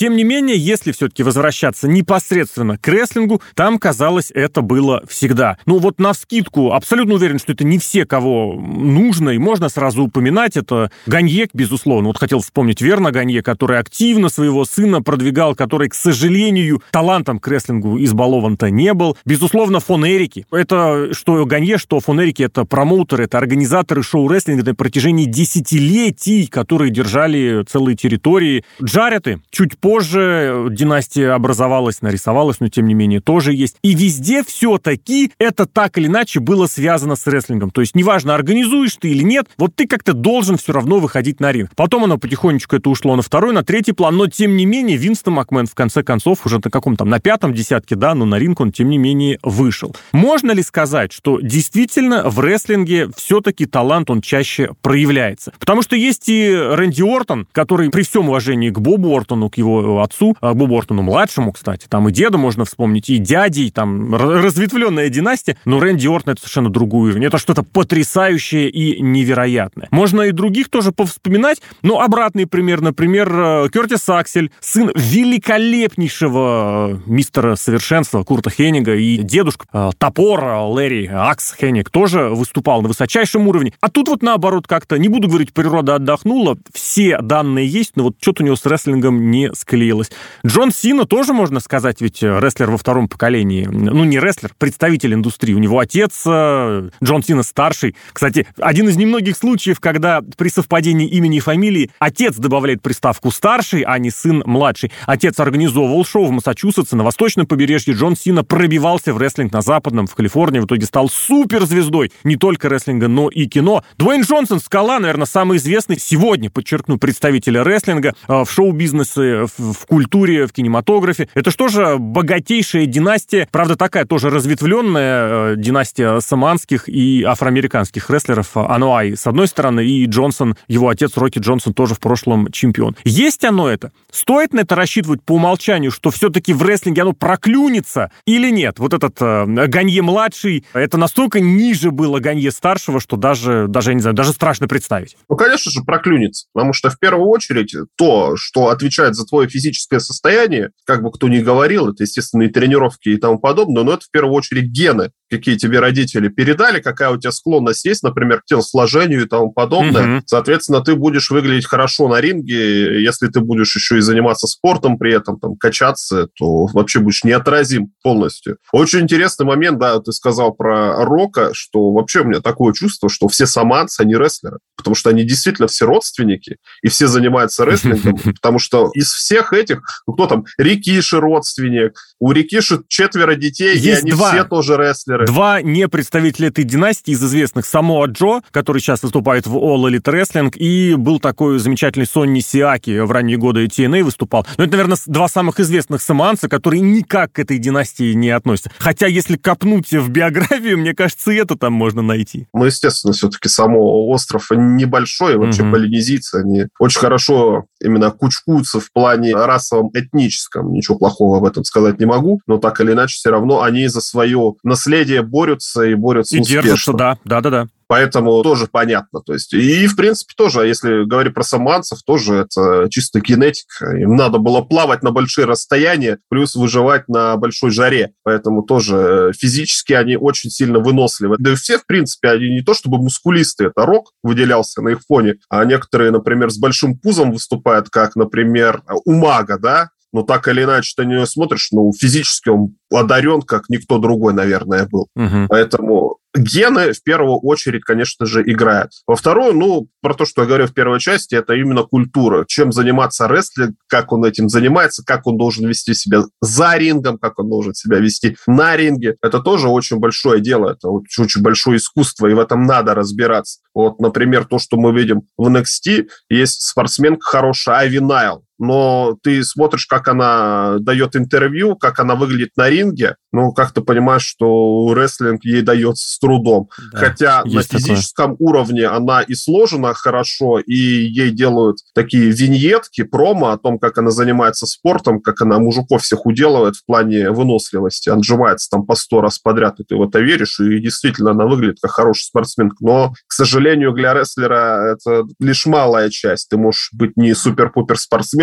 Тем 0.00 0.16
не 0.16 0.24
менее, 0.24 0.56
если 0.56 0.92
все-таки 0.92 1.22
возвращаться 1.22 1.86
непосредственно 1.86 2.78
к 2.78 2.88
рестлингу, 2.88 3.42
там, 3.54 3.78
казалось, 3.78 4.30
это 4.34 4.62
было 4.62 5.02
всегда. 5.06 5.58
Ну 5.66 5.76
вот 5.76 6.00
на 6.00 6.14
вскидку 6.14 6.72
абсолютно 6.72 7.16
уверен, 7.16 7.38
что 7.38 7.52
это 7.52 7.64
не 7.64 7.78
все, 7.78 8.06
кого 8.06 8.54
нужно, 8.54 9.28
и 9.28 9.36
можно 9.36 9.68
сразу 9.68 10.04
упоминать. 10.04 10.56
Это 10.56 10.90
Ганьек, 11.04 11.50
безусловно. 11.52 12.06
Вот 12.08 12.16
хотел 12.16 12.40
вспомнить 12.40 12.80
Верна 12.80 13.10
Ганье, 13.10 13.42
который 13.42 13.78
активно 13.78 14.30
своего 14.30 14.64
сына 14.64 15.02
продвигал, 15.02 15.54
который, 15.54 15.90
к 15.90 15.94
сожалению, 15.94 16.82
талантом 16.92 17.38
к 17.38 17.46
рестлингу 17.48 18.02
избалован-то 18.02 18.70
не 18.70 18.94
был. 18.94 19.18
Безусловно, 19.26 19.80
фон 19.80 20.06
Эрики. 20.06 20.46
Это 20.50 21.12
что 21.12 21.44
Ганье, 21.44 21.76
что 21.76 22.00
фон 22.00 22.22
Эрики, 22.22 22.42
это 22.44 22.64
промоутеры, 22.64 23.24
это 23.24 23.36
организаторы 23.36 24.02
шоу-рестлинга 24.02 24.64
на 24.64 24.74
протяжении 24.74 25.26
десятилетий, 25.26 26.46
которые 26.46 26.90
держали 26.90 27.66
целые 27.68 27.98
территории. 27.98 28.64
Джареты 28.82 29.42
чуть 29.50 29.78
позже 29.78 29.89
позже 29.90 30.68
династия 30.70 31.30
образовалась, 31.30 32.00
нарисовалась, 32.00 32.60
но 32.60 32.68
тем 32.68 32.86
не 32.86 32.94
менее 32.94 33.20
тоже 33.20 33.52
есть. 33.52 33.74
И 33.82 33.92
везде 33.92 34.44
все-таки 34.44 35.32
это 35.36 35.66
так 35.66 35.98
или 35.98 36.06
иначе 36.06 36.38
было 36.38 36.68
связано 36.68 37.16
с 37.16 37.26
рестлингом. 37.26 37.72
То 37.72 37.80
есть 37.80 37.96
неважно, 37.96 38.36
организуешь 38.36 38.94
ты 39.00 39.10
или 39.10 39.24
нет, 39.24 39.48
вот 39.58 39.74
ты 39.74 39.88
как-то 39.88 40.12
должен 40.12 40.58
все 40.58 40.74
равно 40.74 41.00
выходить 41.00 41.40
на 41.40 41.50
ринг. 41.50 41.70
Потом 41.74 42.04
оно 42.04 42.18
потихонечку 42.18 42.76
это 42.76 42.88
ушло 42.88 43.16
на 43.16 43.22
второй, 43.22 43.52
на 43.52 43.64
третий 43.64 43.90
план, 43.90 44.16
но 44.16 44.28
тем 44.28 44.56
не 44.56 44.64
менее 44.64 44.96
Винстон 44.96 45.34
Макмен 45.34 45.66
в 45.66 45.74
конце 45.74 46.04
концов 46.04 46.46
уже 46.46 46.60
на 46.62 46.70
каком 46.70 46.94
там, 46.94 47.08
на 47.08 47.18
пятом 47.18 47.52
десятке, 47.52 47.96
да, 47.96 48.14
но 48.14 48.24
на 48.24 48.38
ринг 48.38 48.60
он 48.60 48.70
тем 48.70 48.90
не 48.90 48.98
менее 48.98 49.40
вышел. 49.42 49.96
Можно 50.12 50.52
ли 50.52 50.62
сказать, 50.62 51.12
что 51.12 51.40
действительно 51.40 52.30
в 52.30 52.38
рестлинге 52.38 53.08
все-таки 53.16 53.66
талант 53.66 54.08
он 54.08 54.20
чаще 54.20 54.70
проявляется? 54.82 55.52
Потому 55.58 55.82
что 55.82 55.96
есть 55.96 56.28
и 56.28 56.54
Рэнди 56.54 57.02
Ортон, 57.02 57.48
который 57.50 57.90
при 57.90 58.02
всем 58.02 58.28
уважении 58.28 58.70
к 58.70 58.78
Бобу 58.78 59.16
Ортону, 59.16 59.50
к 59.50 59.58
его 59.58 59.79
отцу, 60.02 60.36
Бобу 60.40 60.76
Ортону 60.76 61.02
младшему, 61.02 61.52
кстати, 61.52 61.86
там 61.88 62.08
и 62.08 62.12
деда 62.12 62.38
можно 62.38 62.64
вспомнить, 62.64 63.08
и 63.10 63.18
дяди, 63.18 63.62
и 63.62 63.70
там 63.70 64.14
разветвленная 64.14 65.08
династия, 65.08 65.56
но 65.64 65.80
Рэнди 65.80 66.06
Ортон 66.06 66.32
это 66.32 66.42
совершенно 66.42 66.70
другой 66.70 67.10
уровень. 67.10 67.24
Это 67.26 67.38
что-то 67.38 67.62
потрясающее 67.62 68.68
и 68.68 69.00
невероятное. 69.00 69.88
Можно 69.90 70.22
и 70.22 70.32
других 70.32 70.68
тоже 70.68 70.92
повспоминать, 70.92 71.60
но 71.82 72.00
обратный 72.00 72.46
пример, 72.46 72.80
например, 72.80 73.30
э, 73.32 73.68
Кертис 73.72 74.08
Аксель, 74.08 74.50
сын 74.60 74.90
великолепнейшего 74.94 76.90
э, 76.92 76.98
мистера 77.06 77.56
совершенства 77.56 78.22
Курта 78.22 78.50
Хеннига 78.50 78.94
и 78.94 79.18
дедушка 79.18 79.66
э, 79.72 79.90
топора 79.98 80.64
Ларри 80.64 81.06
Акс 81.06 81.54
Хенниг 81.58 81.90
тоже 81.90 82.28
выступал 82.28 82.82
на 82.82 82.88
высочайшем 82.88 83.48
уровне. 83.48 83.72
А 83.80 83.88
тут 83.90 84.08
вот 84.08 84.22
наоборот 84.22 84.66
как-то, 84.66 84.98
не 84.98 85.08
буду 85.08 85.28
говорить, 85.28 85.52
природа 85.52 85.96
отдохнула, 85.96 86.56
все 86.72 87.18
данные 87.20 87.66
есть, 87.66 87.92
но 87.96 88.04
вот 88.04 88.16
что-то 88.20 88.42
у 88.42 88.46
него 88.46 88.56
с 88.56 88.66
рестлингом 88.66 89.30
не 89.30 89.54
склеилось. 89.70 90.10
Джон 90.44 90.72
Сина 90.72 91.04
тоже, 91.04 91.32
можно 91.32 91.60
сказать, 91.60 92.00
ведь 92.00 92.22
рестлер 92.22 92.70
во 92.70 92.76
втором 92.76 93.08
поколении. 93.08 93.66
Ну, 93.70 94.04
не 94.04 94.18
рестлер, 94.18 94.50
представитель 94.58 95.14
индустрии. 95.14 95.54
У 95.54 95.58
него 95.58 95.78
отец 95.78 96.26
Джон 96.26 97.22
Сина 97.22 97.44
старший. 97.44 97.94
Кстати, 98.12 98.48
один 98.58 98.88
из 98.88 98.96
немногих 98.96 99.36
случаев, 99.36 99.78
когда 99.78 100.22
при 100.36 100.48
совпадении 100.48 101.06
имени 101.06 101.36
и 101.36 101.40
фамилии 101.40 101.90
отец 102.00 102.36
добавляет 102.36 102.82
приставку 102.82 103.30
«старший», 103.30 103.82
а 103.82 103.98
не 103.98 104.10
сын 104.10 104.42
«младший». 104.44 104.90
Отец 105.06 105.38
организовывал 105.38 106.04
шоу 106.04 106.26
в 106.26 106.30
Массачусетсе, 106.32 106.96
на 106.96 107.04
восточном 107.04 107.46
побережье 107.46 107.94
Джон 107.94 108.16
Сина 108.16 108.42
пробивался 108.42 109.14
в 109.14 109.18
рестлинг 109.18 109.52
на 109.52 109.60
западном, 109.62 110.06
в 110.08 110.14
Калифорнии, 110.16 110.58
в 110.58 110.66
итоге 110.66 110.86
стал 110.86 111.08
суперзвездой 111.08 112.10
не 112.24 112.36
только 112.36 112.68
рестлинга, 112.68 113.06
но 113.06 113.28
и 113.28 113.46
кино. 113.46 113.84
Дуэйн 113.98 114.22
Джонсон, 114.22 114.60
скала, 114.60 114.98
наверное, 114.98 115.26
самый 115.26 115.58
известный 115.58 115.98
сегодня, 115.98 116.50
подчеркну, 116.50 116.98
представителя 116.98 117.62
рестлинга 117.62 118.14
э, 118.26 118.44
в 118.44 118.50
шоу-бизнесе, 118.50 119.46
в 119.58 119.86
культуре, 119.86 120.46
в 120.46 120.52
кинематографе. 120.52 121.28
Это 121.34 121.50
что 121.50 121.68
же 121.68 121.96
богатейшая 121.98 122.86
династия, 122.86 123.48
правда, 123.50 123.76
такая 123.76 124.04
тоже 124.04 124.30
разветвленная 124.30 125.52
э, 125.52 125.56
династия 125.56 126.20
саманских 126.20 126.88
и 126.88 127.22
афроамериканских 127.22 128.10
рестлеров 128.10 128.56
Ануай 128.56 129.16
с 129.16 129.26
одной 129.26 129.48
стороны, 129.48 129.86
и 129.86 130.06
Джонсон, 130.06 130.56
его 130.68 130.88
отец 130.88 131.16
Рокки 131.16 131.38
Джонсон 131.38 131.74
тоже 131.74 131.94
в 131.94 132.00
прошлом 132.00 132.50
чемпион. 132.50 132.96
Есть 133.04 133.44
оно 133.44 133.68
это? 133.68 133.92
Стоит 134.10 134.52
на 134.52 134.60
это 134.60 134.74
рассчитывать 134.74 135.22
по 135.22 135.32
умолчанию, 135.32 135.90
что 135.90 136.10
все-таки 136.10 136.52
в 136.52 136.62
рестлинге 136.62 137.02
оно 137.02 137.12
проклюнется 137.12 138.10
или 138.26 138.50
нет? 138.50 138.78
Вот 138.78 138.94
этот 138.94 139.16
э, 139.20 139.44
Ганье-младший, 139.46 140.64
это 140.72 140.96
настолько 140.96 141.40
ниже 141.40 141.90
было 141.90 142.18
Ганье-старшего, 142.18 143.00
что 143.00 143.16
даже, 143.16 143.66
даже, 143.68 143.90
я 143.90 143.94
не 143.94 144.00
знаю, 144.00 144.14
даже 144.14 144.32
страшно 144.32 144.68
представить. 144.68 145.16
Ну, 145.28 145.36
конечно 145.36 145.70
же, 145.70 145.82
проклюнется, 145.82 146.46
потому 146.52 146.72
что 146.72 146.90
в 146.90 146.98
первую 146.98 147.28
очередь 147.28 147.74
то, 147.96 148.34
что 148.36 148.68
отвечает 148.68 149.14
за 149.14 149.26
твое 149.40 149.48
физическое 149.48 150.00
состояние, 150.00 150.70
как 150.84 151.02
бы 151.02 151.10
кто 151.10 151.28
ни 151.28 151.38
говорил, 151.38 151.88
это, 151.88 152.02
естественно, 152.02 152.42
и 152.42 152.48
тренировки 152.48 153.08
и 153.08 153.16
тому 153.16 153.38
подобное, 153.38 153.82
но 153.82 153.94
это 153.94 154.04
в 154.04 154.10
первую 154.10 154.34
очередь 154.34 154.70
гены 154.70 155.10
какие 155.30 155.56
тебе 155.56 155.78
родители 155.78 156.28
передали, 156.28 156.80
какая 156.80 157.10
у 157.10 157.16
тебя 157.16 157.30
склонность 157.30 157.84
есть, 157.84 158.02
например, 158.02 158.42
к 158.42 158.46
телосложению 158.46 159.22
и 159.22 159.28
тому 159.28 159.52
подобное. 159.52 160.16
Угу. 160.16 160.24
Соответственно, 160.26 160.80
ты 160.80 160.96
будешь 160.96 161.30
выглядеть 161.30 161.66
хорошо 161.66 162.08
на 162.08 162.20
ринге. 162.20 163.02
Если 163.02 163.28
ты 163.28 163.40
будешь 163.40 163.74
еще 163.76 163.98
и 163.98 164.00
заниматься 164.00 164.48
спортом 164.48 164.98
при 164.98 165.14
этом, 165.14 165.38
там, 165.38 165.56
качаться, 165.56 166.28
то 166.36 166.66
вообще 166.66 166.98
будешь 166.98 167.22
неотразим 167.22 167.92
полностью. 168.02 168.58
Очень 168.72 169.02
интересный 169.02 169.46
момент, 169.46 169.78
да, 169.78 170.00
ты 170.00 170.12
сказал 170.12 170.52
про 170.52 171.04
Рока, 171.04 171.50
что 171.52 171.92
вообще 171.92 172.20
у 172.20 172.24
меня 172.24 172.40
такое 172.40 172.72
чувство, 172.72 173.08
что 173.08 173.28
все 173.28 173.46
саманцы, 173.46 174.00
они 174.00 174.16
рестлеры, 174.16 174.58
потому 174.76 174.96
что 174.96 175.10
они 175.10 175.22
действительно 175.22 175.68
все 175.68 175.86
родственники, 175.86 176.56
и 176.82 176.88
все 176.88 177.06
занимаются 177.06 177.64
рестлингом, 177.64 178.18
потому 178.42 178.58
что 178.58 178.90
из 178.94 179.12
всех 179.12 179.29
этих, 179.52 179.80
ну, 180.06 180.14
кто 180.14 180.26
там, 180.26 180.44
Рикиши 180.58 181.18
родственник, 181.20 181.98
у 182.18 182.32
Рикиши 182.32 182.82
четверо 182.88 183.34
детей, 183.34 183.76
Есть 183.76 184.02
и 184.02 184.02
они 184.02 184.10
два. 184.12 184.32
все 184.32 184.44
тоже 184.44 184.76
рестлеры 184.76 185.00
рестлеры. 185.10 185.26
Два 185.26 185.62
не 185.62 185.88
представителя 185.88 186.48
этой 186.48 186.64
династии 186.64 187.12
из 187.12 187.24
известных. 187.24 187.66
Самоа 187.66 188.06
Джо, 188.06 188.40
который 188.50 188.80
сейчас 188.80 189.02
выступает 189.02 189.46
в 189.46 189.56
All 189.56 189.88
Elite 189.88 190.02
Wrestling, 190.02 190.56
и 190.56 190.94
был 190.94 191.20
такой 191.20 191.58
замечательный 191.58 192.06
Сонни 192.06 192.40
Сиаки 192.40 193.00
в 193.00 193.10
ранние 193.10 193.36
годы 193.36 193.66
TNA 193.66 194.02
выступал. 194.02 194.46
Но 194.56 194.64
это, 194.64 194.72
наверное, 194.72 194.98
два 195.06 195.28
самых 195.28 195.60
известных 195.60 196.02
самоанца, 196.02 196.48
которые 196.48 196.80
никак 196.80 197.32
к 197.32 197.38
этой 197.38 197.58
династии 197.58 198.12
не 198.12 198.30
относятся. 198.30 198.70
Хотя, 198.78 199.06
если 199.06 199.36
копнуть 199.36 199.92
в 199.92 200.08
биографию, 200.08 200.78
мне 200.78 200.94
кажется, 200.94 201.32
и 201.32 201.36
это 201.36 201.56
там 201.56 201.72
можно 201.72 202.02
найти. 202.02 202.46
Ну, 202.52 202.64
естественно, 202.64 203.12
все-таки 203.12 203.48
само 203.48 204.08
остров 204.08 204.48
небольшой, 204.50 205.36
вообще 205.36 205.62
угу. 205.62 205.72
полинезийцы, 205.72 206.36
они 206.36 206.66
очень 206.78 207.00
хорошо 207.00 207.66
именно 207.82 208.10
кучкуются 208.10 208.80
в 208.80 208.92
плане 208.92 209.19
расовом, 209.28 209.90
этническом. 209.94 210.72
Ничего 210.72 210.98
плохого 210.98 211.38
об 211.38 211.44
этом 211.44 211.64
сказать 211.64 211.98
не 212.00 212.06
могу, 212.06 212.40
но 212.46 212.58
так 212.58 212.80
или 212.80 212.92
иначе 212.92 213.14
все 213.14 213.30
равно 213.30 213.62
они 213.62 213.86
за 213.86 214.00
свое 214.00 214.54
наследие 214.62 214.90
наследие 214.90 215.22
борются 215.22 215.82
и 215.84 215.94
борются 215.94 216.36
и 216.36 216.40
успешно. 216.40 216.62
держатся, 216.62 216.92
да, 216.92 217.18
да-да-да. 217.24 217.66
Поэтому 217.90 218.40
тоже 218.44 218.68
понятно. 218.70 219.20
То 219.20 219.32
есть, 219.32 219.52
и, 219.52 219.88
в 219.88 219.96
принципе, 219.96 220.32
тоже, 220.36 220.64
если 220.64 221.02
говорить 221.02 221.34
про 221.34 221.42
саманцев, 221.42 222.04
тоже 222.06 222.46
это 222.46 222.86
чисто 222.88 223.18
генетика. 223.18 223.96
Им 223.96 224.14
надо 224.14 224.38
было 224.38 224.60
плавать 224.60 225.02
на 225.02 225.10
большие 225.10 225.44
расстояния, 225.44 226.20
плюс 226.28 226.54
выживать 226.54 227.08
на 227.08 227.36
большой 227.36 227.72
жаре. 227.72 228.12
Поэтому 228.22 228.62
тоже 228.62 229.30
э, 229.30 229.32
физически 229.36 229.92
они 229.92 230.16
очень 230.16 230.50
сильно 230.50 230.78
выносливы. 230.78 231.34
Да 231.40 231.50
и 231.50 231.56
все, 231.56 231.78
в 231.78 231.86
принципе, 231.86 232.28
они 232.28 232.50
не 232.50 232.62
то 232.62 232.74
чтобы 232.74 232.98
мускулисты, 232.98 233.64
это 233.64 233.84
рок 233.84 234.12
выделялся 234.22 234.82
на 234.82 234.90
их 234.90 235.00
фоне, 235.00 235.38
а 235.48 235.64
некоторые, 235.64 236.12
например, 236.12 236.50
с 236.50 236.58
большим 236.58 236.96
пузом 236.96 237.32
выступают, 237.32 237.90
как, 237.90 238.14
например, 238.14 238.84
у 239.04 239.14
мага, 239.14 239.58
да, 239.58 239.88
но 240.12 240.22
так 240.22 240.46
или 240.48 240.62
иначе 240.62 240.92
ты 240.96 241.04
на 241.04 241.08
нее 241.08 241.26
смотришь, 241.26 241.68
ну, 241.72 241.92
физически 241.92 242.48
он 242.50 242.76
одарен, 242.92 243.42
как 243.42 243.68
никто 243.68 243.98
другой, 243.98 244.34
наверное, 244.34 244.86
был. 244.86 245.08
Угу. 245.16 245.46
Поэтому 245.48 246.19
гены 246.34 246.92
в 246.92 247.02
первую 247.02 247.38
очередь, 247.38 247.82
конечно 247.82 248.26
же, 248.26 248.42
играют. 248.42 248.92
Во 249.06 249.16
вторую, 249.16 249.54
ну, 249.54 249.88
про 250.00 250.14
то, 250.14 250.24
что 250.24 250.42
я 250.42 250.48
говорю 250.48 250.66
в 250.66 250.74
первой 250.74 251.00
части, 251.00 251.34
это 251.34 251.54
именно 251.54 251.82
культура. 251.82 252.44
Чем 252.46 252.72
заниматься 252.72 253.28
рестлинг, 253.28 253.76
как 253.88 254.12
он 254.12 254.24
этим 254.24 254.48
занимается, 254.48 255.04
как 255.04 255.26
он 255.26 255.36
должен 255.36 255.66
вести 255.66 255.94
себя 255.94 256.22
за 256.40 256.76
рингом, 256.76 257.18
как 257.18 257.38
он 257.38 257.48
должен 257.48 257.74
себя 257.74 257.98
вести 257.98 258.36
на 258.46 258.76
ринге. 258.76 259.16
Это 259.22 259.40
тоже 259.40 259.68
очень 259.68 259.98
большое 259.98 260.40
дело, 260.40 260.70
это 260.70 260.88
очень, 260.88 261.24
очень 261.24 261.42
большое 261.42 261.78
искусство, 261.78 262.26
и 262.26 262.34
в 262.34 262.38
этом 262.38 262.64
надо 262.64 262.94
разбираться. 262.94 263.60
Вот, 263.74 264.00
например, 264.00 264.44
то, 264.44 264.58
что 264.58 264.76
мы 264.76 264.92
видим 264.92 265.22
в 265.36 265.48
NXT, 265.48 266.08
есть 266.28 266.62
спортсменка 266.62 267.20
хорошая 267.22 267.76
Айви 267.78 267.98
Найл, 267.98 268.44
но 268.60 269.16
ты 269.22 269.42
смотришь, 269.42 269.86
как 269.86 270.06
она 270.06 270.76
дает 270.80 271.16
интервью, 271.16 271.76
как 271.76 271.98
она 271.98 272.14
выглядит 272.14 272.50
на 272.56 272.68
ринге, 272.68 273.16
ну, 273.32 273.52
как 273.52 273.72
ты 273.72 273.80
понимаешь, 273.80 274.24
что 274.24 274.92
рестлинг 274.94 275.44
ей 275.44 275.62
дается 275.62 276.06
с 276.06 276.18
трудом. 276.18 276.68
Да, 276.92 276.98
Хотя 276.98 277.42
на 277.44 277.62
физическом 277.62 278.32
такое. 278.32 278.48
уровне 278.48 278.86
она 278.86 279.22
и 279.22 279.34
сложена 279.34 279.94
хорошо, 279.94 280.58
и 280.58 280.74
ей 280.74 281.30
делают 281.30 281.78
такие 281.94 282.30
виньетки, 282.30 283.02
промо 283.02 283.50
о 283.50 283.58
том, 283.58 283.78
как 283.78 283.96
она 283.98 284.10
занимается 284.10 284.66
спортом, 284.66 285.20
как 285.20 285.40
она 285.40 285.58
мужиков 285.58 286.02
всех 286.02 286.26
уделывает 286.26 286.76
в 286.76 286.84
плане 286.84 287.30
выносливости, 287.30 288.10
отжимается 288.10 288.68
там 288.70 288.84
по 288.84 288.94
сто 288.94 289.22
раз 289.22 289.38
подряд, 289.38 289.80
и 289.80 289.84
ты 289.84 289.96
в 289.96 290.02
это 290.02 290.20
веришь, 290.20 290.60
и 290.60 290.80
действительно 290.80 291.30
она 291.30 291.46
выглядит 291.46 291.78
как 291.80 291.92
хороший 291.92 292.24
спортсмен. 292.24 292.72
Но, 292.80 293.14
к 293.26 293.32
сожалению, 293.32 293.92
для 293.92 294.12
рестлера 294.12 294.92
это 294.92 295.24
лишь 295.38 295.64
малая 295.64 296.10
часть. 296.10 296.48
Ты 296.50 296.58
можешь 296.58 296.90
быть 296.92 297.16
не 297.16 297.34
супер-пупер 297.34 297.96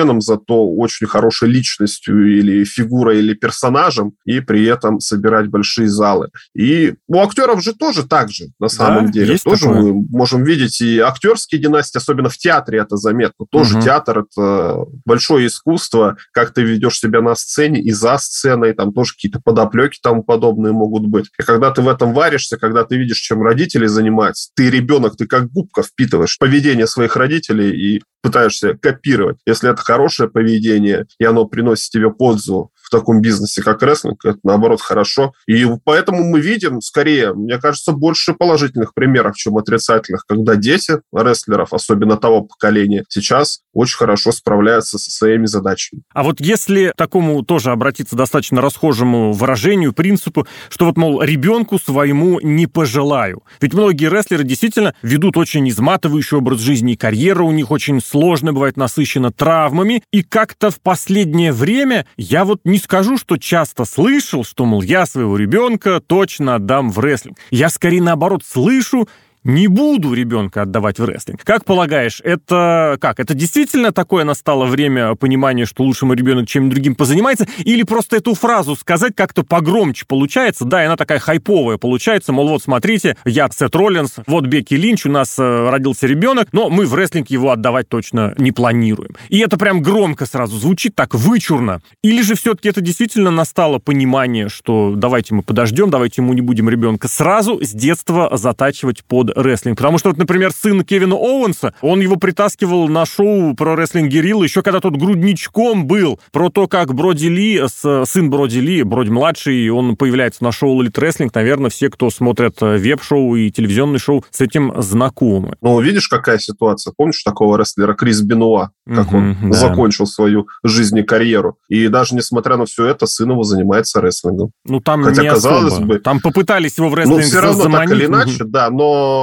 спортсменом, 0.07 0.21
зато 0.21 0.69
очень 0.75 1.07
хорошей 1.07 1.49
личностью 1.49 2.37
или 2.37 2.63
фигурой, 2.63 3.19
или 3.19 3.33
персонажем, 3.33 4.13
и 4.25 4.39
при 4.39 4.65
этом 4.65 4.99
собирать 4.99 5.47
большие 5.47 5.87
залы. 5.87 6.29
И 6.55 6.95
у 7.07 7.19
актеров 7.19 7.63
же 7.63 7.73
тоже 7.73 8.07
так 8.07 8.29
же, 8.29 8.45
на 8.59 8.69
самом 8.69 9.07
да, 9.07 9.11
деле. 9.11 9.37
Тоже 9.37 9.65
такое. 9.65 9.81
мы 9.81 10.05
можем 10.09 10.43
видеть 10.43 10.81
и 10.81 10.99
актерские 10.99 11.61
династии, 11.61 11.97
особенно 11.97 12.29
в 12.29 12.37
театре 12.37 12.79
это 12.79 12.97
заметно. 12.97 13.45
Тоже 13.51 13.77
угу. 13.77 13.83
театр— 13.83 14.25
это 14.31 14.85
большое 15.05 15.47
искусство, 15.47 16.17
как 16.31 16.53
ты 16.53 16.63
ведешь 16.63 16.99
себя 16.99 17.21
на 17.21 17.35
сцене 17.35 17.81
и 17.81 17.91
за 17.91 18.17
сценой, 18.17 18.73
там 18.73 18.93
тоже 18.93 19.13
какие-то 19.13 19.39
подоплеки 19.43 19.99
тому 20.01 20.23
подобные 20.23 20.73
могут 20.73 21.07
быть. 21.07 21.25
И 21.39 21.43
когда 21.43 21.71
ты 21.71 21.81
в 21.81 21.87
этом 21.87 22.13
варишься, 22.13 22.57
когда 22.57 22.83
ты 22.83 22.97
видишь, 22.97 23.19
чем 23.19 23.41
родители 23.41 23.87
занимаются, 23.87 24.51
ты 24.55 24.69
ребенок, 24.69 25.17
ты 25.17 25.27
как 25.27 25.51
губка 25.51 25.83
впитываешь 25.83 26.37
поведение 26.37 26.87
своих 26.87 27.15
родителей 27.15 27.71
и 27.71 28.01
пытаешься 28.21 28.73
копировать. 28.75 29.37
Если 29.45 29.69
это 29.69 29.83
хорошее 29.97 30.29
поведение, 30.29 31.07
и 31.17 31.25
оно 31.25 31.45
приносит 31.45 31.89
тебе 31.89 32.11
пользу 32.11 32.71
в 32.87 32.89
таком 32.89 33.19
бизнесе, 33.19 33.61
как 33.61 33.83
рестлинг, 33.83 34.23
это, 34.23 34.39
наоборот, 34.43 34.81
хорошо. 34.81 35.33
И 35.45 35.65
поэтому 35.83 36.23
мы 36.23 36.39
видим, 36.39 36.79
скорее, 36.79 37.33
мне 37.33 37.57
кажется, 37.57 37.91
больше 37.91 38.33
положительных 38.33 38.93
примеров, 38.93 39.35
чем 39.35 39.57
отрицательных, 39.57 40.23
когда 40.25 40.55
дети 40.55 41.01
рестлеров, 41.13 41.73
особенно 41.73 42.15
того 42.15 42.43
поколения, 42.43 43.03
сейчас 43.09 43.59
очень 43.73 43.97
хорошо 43.97 44.31
справляются 44.31 44.97
со 44.97 45.11
своими 45.11 45.47
задачами. 45.47 46.03
А 46.13 46.23
вот 46.23 46.39
если 46.39 46.93
такому 46.95 47.43
тоже 47.43 47.71
обратиться 47.71 48.15
достаточно 48.15 48.61
расхожему 48.61 49.33
выражению, 49.33 49.91
принципу, 49.91 50.47
что 50.69 50.85
вот, 50.85 50.95
мол, 50.95 51.21
ребенку 51.21 51.79
своему 51.79 52.39
не 52.39 52.67
пожелаю. 52.67 53.43
Ведь 53.59 53.73
многие 53.73 54.09
рестлеры 54.09 54.45
действительно 54.45 54.95
ведут 55.01 55.35
очень 55.35 55.67
изматывающий 55.67 56.37
образ 56.37 56.61
жизни, 56.61 56.93
и 56.93 56.97
карьера 56.97 57.43
у 57.43 57.51
них 57.51 57.69
очень 57.69 58.01
сложная, 58.01 58.53
бывает 58.53 58.77
насыщена 58.77 59.31
травмами, 59.31 60.03
и 60.13 60.23
как-то 60.23 60.71
в 60.71 60.79
последнее 60.79 61.51
время 61.51 62.05
я 62.15 62.45
вот 62.45 62.61
не 62.63 62.76
скажу, 62.77 63.17
что 63.17 63.37
часто 63.37 63.85
слышал, 63.85 64.43
что, 64.43 64.65
мол, 64.65 64.81
я 64.81 65.05
своего 65.05 65.37
ребенка 65.37 65.99
точно 65.99 66.55
отдам 66.55 66.91
в 66.91 66.99
рестлинг. 66.99 67.37
Я 67.51 67.69
скорее 67.69 68.01
наоборот 68.01 68.43
слышу, 68.45 69.07
не 69.47 69.67
буду 69.67 70.13
ребенка 70.13 70.63
отдавать 70.63 70.99
в 70.99 71.05
рестлинг. 71.05 71.43
Как 71.43 71.63
полагаешь, 71.63 72.21
это 72.23 72.97
как? 72.99 73.19
Это 73.19 73.33
действительно 73.33 73.93
такое 73.93 74.25
настало 74.25 74.65
время 74.65 75.15
понимания, 75.15 75.65
что 75.65 75.83
лучше 75.83 76.05
мой 76.05 76.17
ребенок 76.17 76.47
чем 76.47 76.69
другим 76.69 76.95
позанимается? 76.95 77.47
Или 77.59 77.83
просто 77.83 78.17
эту 78.17 78.35
фразу 78.35 78.75
сказать 78.75 79.13
как-то 79.15 79.43
погромче 79.43 80.05
получается? 80.05 80.65
Да, 80.65 80.83
и 80.83 80.85
она 80.85 80.97
такая 80.97 81.19
хайповая 81.19 81.77
получается, 81.77 82.33
мол, 82.33 82.49
вот 82.49 82.61
смотрите, 82.61 83.15
я 83.23 83.47
Сет 83.49 83.73
Роллинс, 83.73 84.15
вот 84.27 84.45
Бекки 84.47 84.73
Линч, 84.73 85.05
у 85.05 85.09
нас 85.09 85.39
э, 85.39 85.69
родился 85.69 86.07
ребенок, 86.07 86.49
но 86.51 86.69
мы 86.69 86.85
в 86.85 86.93
рестлинг 86.93 87.29
его 87.29 87.51
отдавать 87.51 87.87
точно 87.87 88.35
не 88.37 88.51
планируем. 88.51 89.11
И 89.29 89.39
это 89.39 89.57
прям 89.57 89.81
громко 89.81 90.25
сразу 90.25 90.57
звучит, 90.57 90.93
так 90.93 91.15
вычурно. 91.15 91.81
Или 92.03 92.21
же 92.21 92.35
все-таки 92.35 92.67
это 92.67 92.81
действительно 92.81 93.31
настало 93.31 93.79
понимание, 93.79 94.49
что 94.49 94.93
давайте 94.95 95.33
мы 95.33 95.41
подождем, 95.41 95.89
давайте 95.89 96.21
ему 96.21 96.33
не 96.33 96.41
будем 96.41 96.69
ребенка 96.69 97.07
сразу 97.07 97.63
с 97.63 97.71
детства 97.71 98.29
затачивать 98.35 99.05
под 99.05 99.36
рестлинг. 99.37 99.77
Потому 99.77 99.97
что, 99.97 100.09
вот, 100.09 100.17
например, 100.17 100.51
сын 100.51 100.83
Кевина 100.83 101.15
Оуэнса, 101.15 101.73
он 101.81 101.99
его 102.01 102.15
притаскивал 102.15 102.87
на 102.87 103.05
шоу 103.05 103.53
про 103.55 103.75
рестлинг 103.75 104.09
Герилла 104.09 104.43
еще 104.43 104.61
когда 104.61 104.79
тот 104.79 104.97
грудничком 104.97 105.85
был. 105.87 106.19
Про 106.31 106.49
то, 106.49 106.67
как 106.67 106.93
Броди 106.93 107.29
Ли, 107.29 107.61
сын 107.67 108.29
Броди 108.29 108.59
Ли, 108.59 108.83
Броди 108.83 109.11
младший, 109.11 109.69
он 109.69 109.95
появляется 109.95 110.43
на 110.43 110.51
шоу 110.51 110.81
Лит 110.81 110.97
Рестлинг. 110.97 111.33
Наверное, 111.35 111.69
все, 111.69 111.89
кто 111.89 112.09
смотрят 112.09 112.55
э, 112.61 112.77
веб-шоу 112.77 113.35
и 113.35 113.51
телевизионный 113.51 113.99
шоу, 113.99 114.23
с 114.29 114.41
этим 114.41 114.73
знакомы. 114.81 115.55
Ну, 115.61 115.79
видишь, 115.79 116.07
какая 116.07 116.39
ситуация? 116.39 116.93
Помнишь 116.95 117.23
такого 117.23 117.57
рестлера 117.57 117.93
Крис 117.93 118.21
Бенуа? 118.21 118.71
Как 118.87 119.07
угу, 119.07 119.17
он 119.17 119.37
да. 119.51 119.57
закончил 119.57 120.05
свою 120.05 120.47
жизнь 120.63 120.97
и 120.97 121.03
карьеру. 121.03 121.57
И 121.67 121.87
даже 121.87 122.15
несмотря 122.15 122.57
на 122.57 122.65
все 122.65 122.85
это, 122.85 123.05
сын 123.05 123.29
его 123.29 123.43
занимается 123.43 124.01
рестлингом. 124.01 124.51
Ну, 124.65 124.79
там 124.79 125.03
Хотя, 125.03 125.23
не 125.23 125.29
казалось 125.29 125.73
особо. 125.73 125.87
бы... 125.87 125.99
Там 125.99 126.19
попытались 126.19 126.77
его 126.77 126.89
в 126.89 126.95
рестлинг 126.95 127.19
Ну, 127.19 127.23
все 127.23 127.39
равно 127.41 127.63
заманить. 127.63 127.89
так 127.89 127.97
или 127.97 128.05
иначе, 128.05 128.43
да, 128.45 128.69
но 128.69 129.16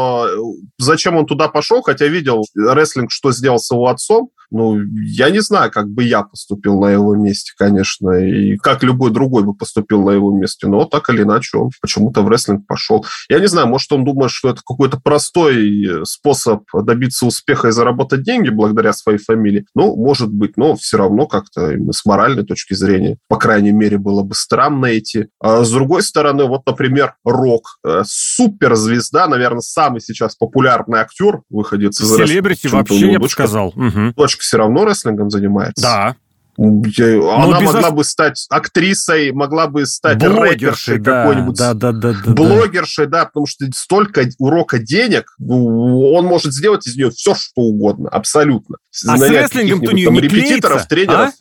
зачем 0.79 1.17
он 1.17 1.27
туда 1.27 1.49
пошел, 1.49 1.83
хотя 1.83 2.07
видел 2.07 2.45
рестлинг, 2.55 3.11
что 3.11 3.33
сделал 3.33 3.59
с 3.59 3.71
его 3.71 3.89
отцом, 3.89 4.31
ну, 4.51 4.81
я 4.81 5.31
не 5.31 5.41
знаю, 5.41 5.71
как 5.71 5.89
бы 5.89 6.05
я 6.05 6.23
поступил 6.23 6.81
на 6.81 6.91
его 6.91 7.15
месте, 7.15 7.53
конечно, 7.57 8.11
и 8.11 8.57
как 8.57 8.83
любой 8.83 9.11
другой 9.11 9.45
бы 9.45 9.55
поступил 9.55 10.03
на 10.03 10.11
его 10.11 10.33
месте, 10.33 10.67
но 10.67 10.85
так 10.85 11.11
или 11.11 11.23
иначе 11.23 11.59
он 11.59 11.71
почему-то 11.81 12.23
в 12.23 12.29
рестлинг 12.29 12.67
пошел. 12.67 13.05
Я 13.29 13.41
не 13.41 13.47
знаю, 13.47 13.69
может, 13.69 13.91
он 13.93 14.05
думает, 14.05 14.31
что 14.31 14.51
это 14.51 14.61
какой-то 14.65 14.99
простой 15.01 16.05
способ 16.05 16.65
добиться 16.73 17.27
успеха 17.27 17.69
и 17.69 17.73
заработать 17.73 18.23
деньги 18.23 18.51
благодаря 18.51 18.93
своей 18.93 19.19
фамилии. 19.19 19.67
Ну, 19.75 19.97
может 19.97 20.33
быть, 20.33 20.57
но 20.57 20.77
все 20.77 20.99
равно 20.99 21.27
как-то 21.27 21.75
с 21.93 22.05
моральной 22.05 22.45
точки 22.45 22.75
зрения, 22.75 23.19
по 23.29 23.37
крайней 23.37 23.73
мере, 23.73 23.99
было 23.99 24.23
бы 24.23 24.35
странно 24.35 24.99
идти. 24.99 25.27
А 25.41 25.65
с 25.65 25.71
другой 25.71 26.03
стороны, 26.03 26.45
вот, 26.45 26.63
например, 26.67 27.15
Рок, 27.25 27.79
э, 27.85 28.03
суперзвезда, 28.05 29.27
наверное, 29.27 29.61
самый 29.61 30.01
сейчас 30.01 30.37
популярный 30.37 31.01
актер, 31.01 31.43
выходец 31.51 32.01
из 32.01 32.15
Селебрити 32.15 32.67
вообще, 32.69 33.13
я 33.13 33.19
бы 33.19 33.29
сказал. 33.29 33.69
Угу. 33.69 34.13
Дочка 34.35 34.43
все 34.43 34.57
равно 34.57 34.85
рестлингом 34.85 35.31
занимается. 35.31 35.83
Да. 35.83 36.17
Она 36.57 37.61
могла 37.61 37.91
бы 37.91 38.05
стать 38.05 38.47
актрисой, 38.49 39.33
могла 39.33 39.67
бы 39.67 39.87
стать 39.87 40.23
рэпершей 40.23 40.99
да, 40.99 41.23
какой-нибудь. 41.25 41.57
Да, 41.57 41.75
да, 41.75 41.93
да, 41.93 42.15
да, 42.25 42.33
блогершей, 42.33 43.07
да, 43.07 43.25
потому 43.25 43.47
что 43.47 43.67
столько 43.75 44.29
урока 44.39 44.79
денег, 44.79 45.35
ну, 45.39 46.13
он 46.13 46.27
может 46.27 46.53
сделать 46.53 46.87
из 46.87 46.97
нее 46.97 47.11
все, 47.11 47.35
что 47.35 47.63
угодно, 47.63 48.09
абсолютно. 48.09 48.77
А 49.05 49.17
Нанять 49.17 49.51
с 49.51 49.55
рестлингом-то 49.55 49.91
у 49.91 49.95
нее 49.95 50.11
не 50.11 50.21
репетиторов, 50.21 50.87
клеится, 50.87 50.89
тренеров. 50.89 51.29
А? 51.29 51.33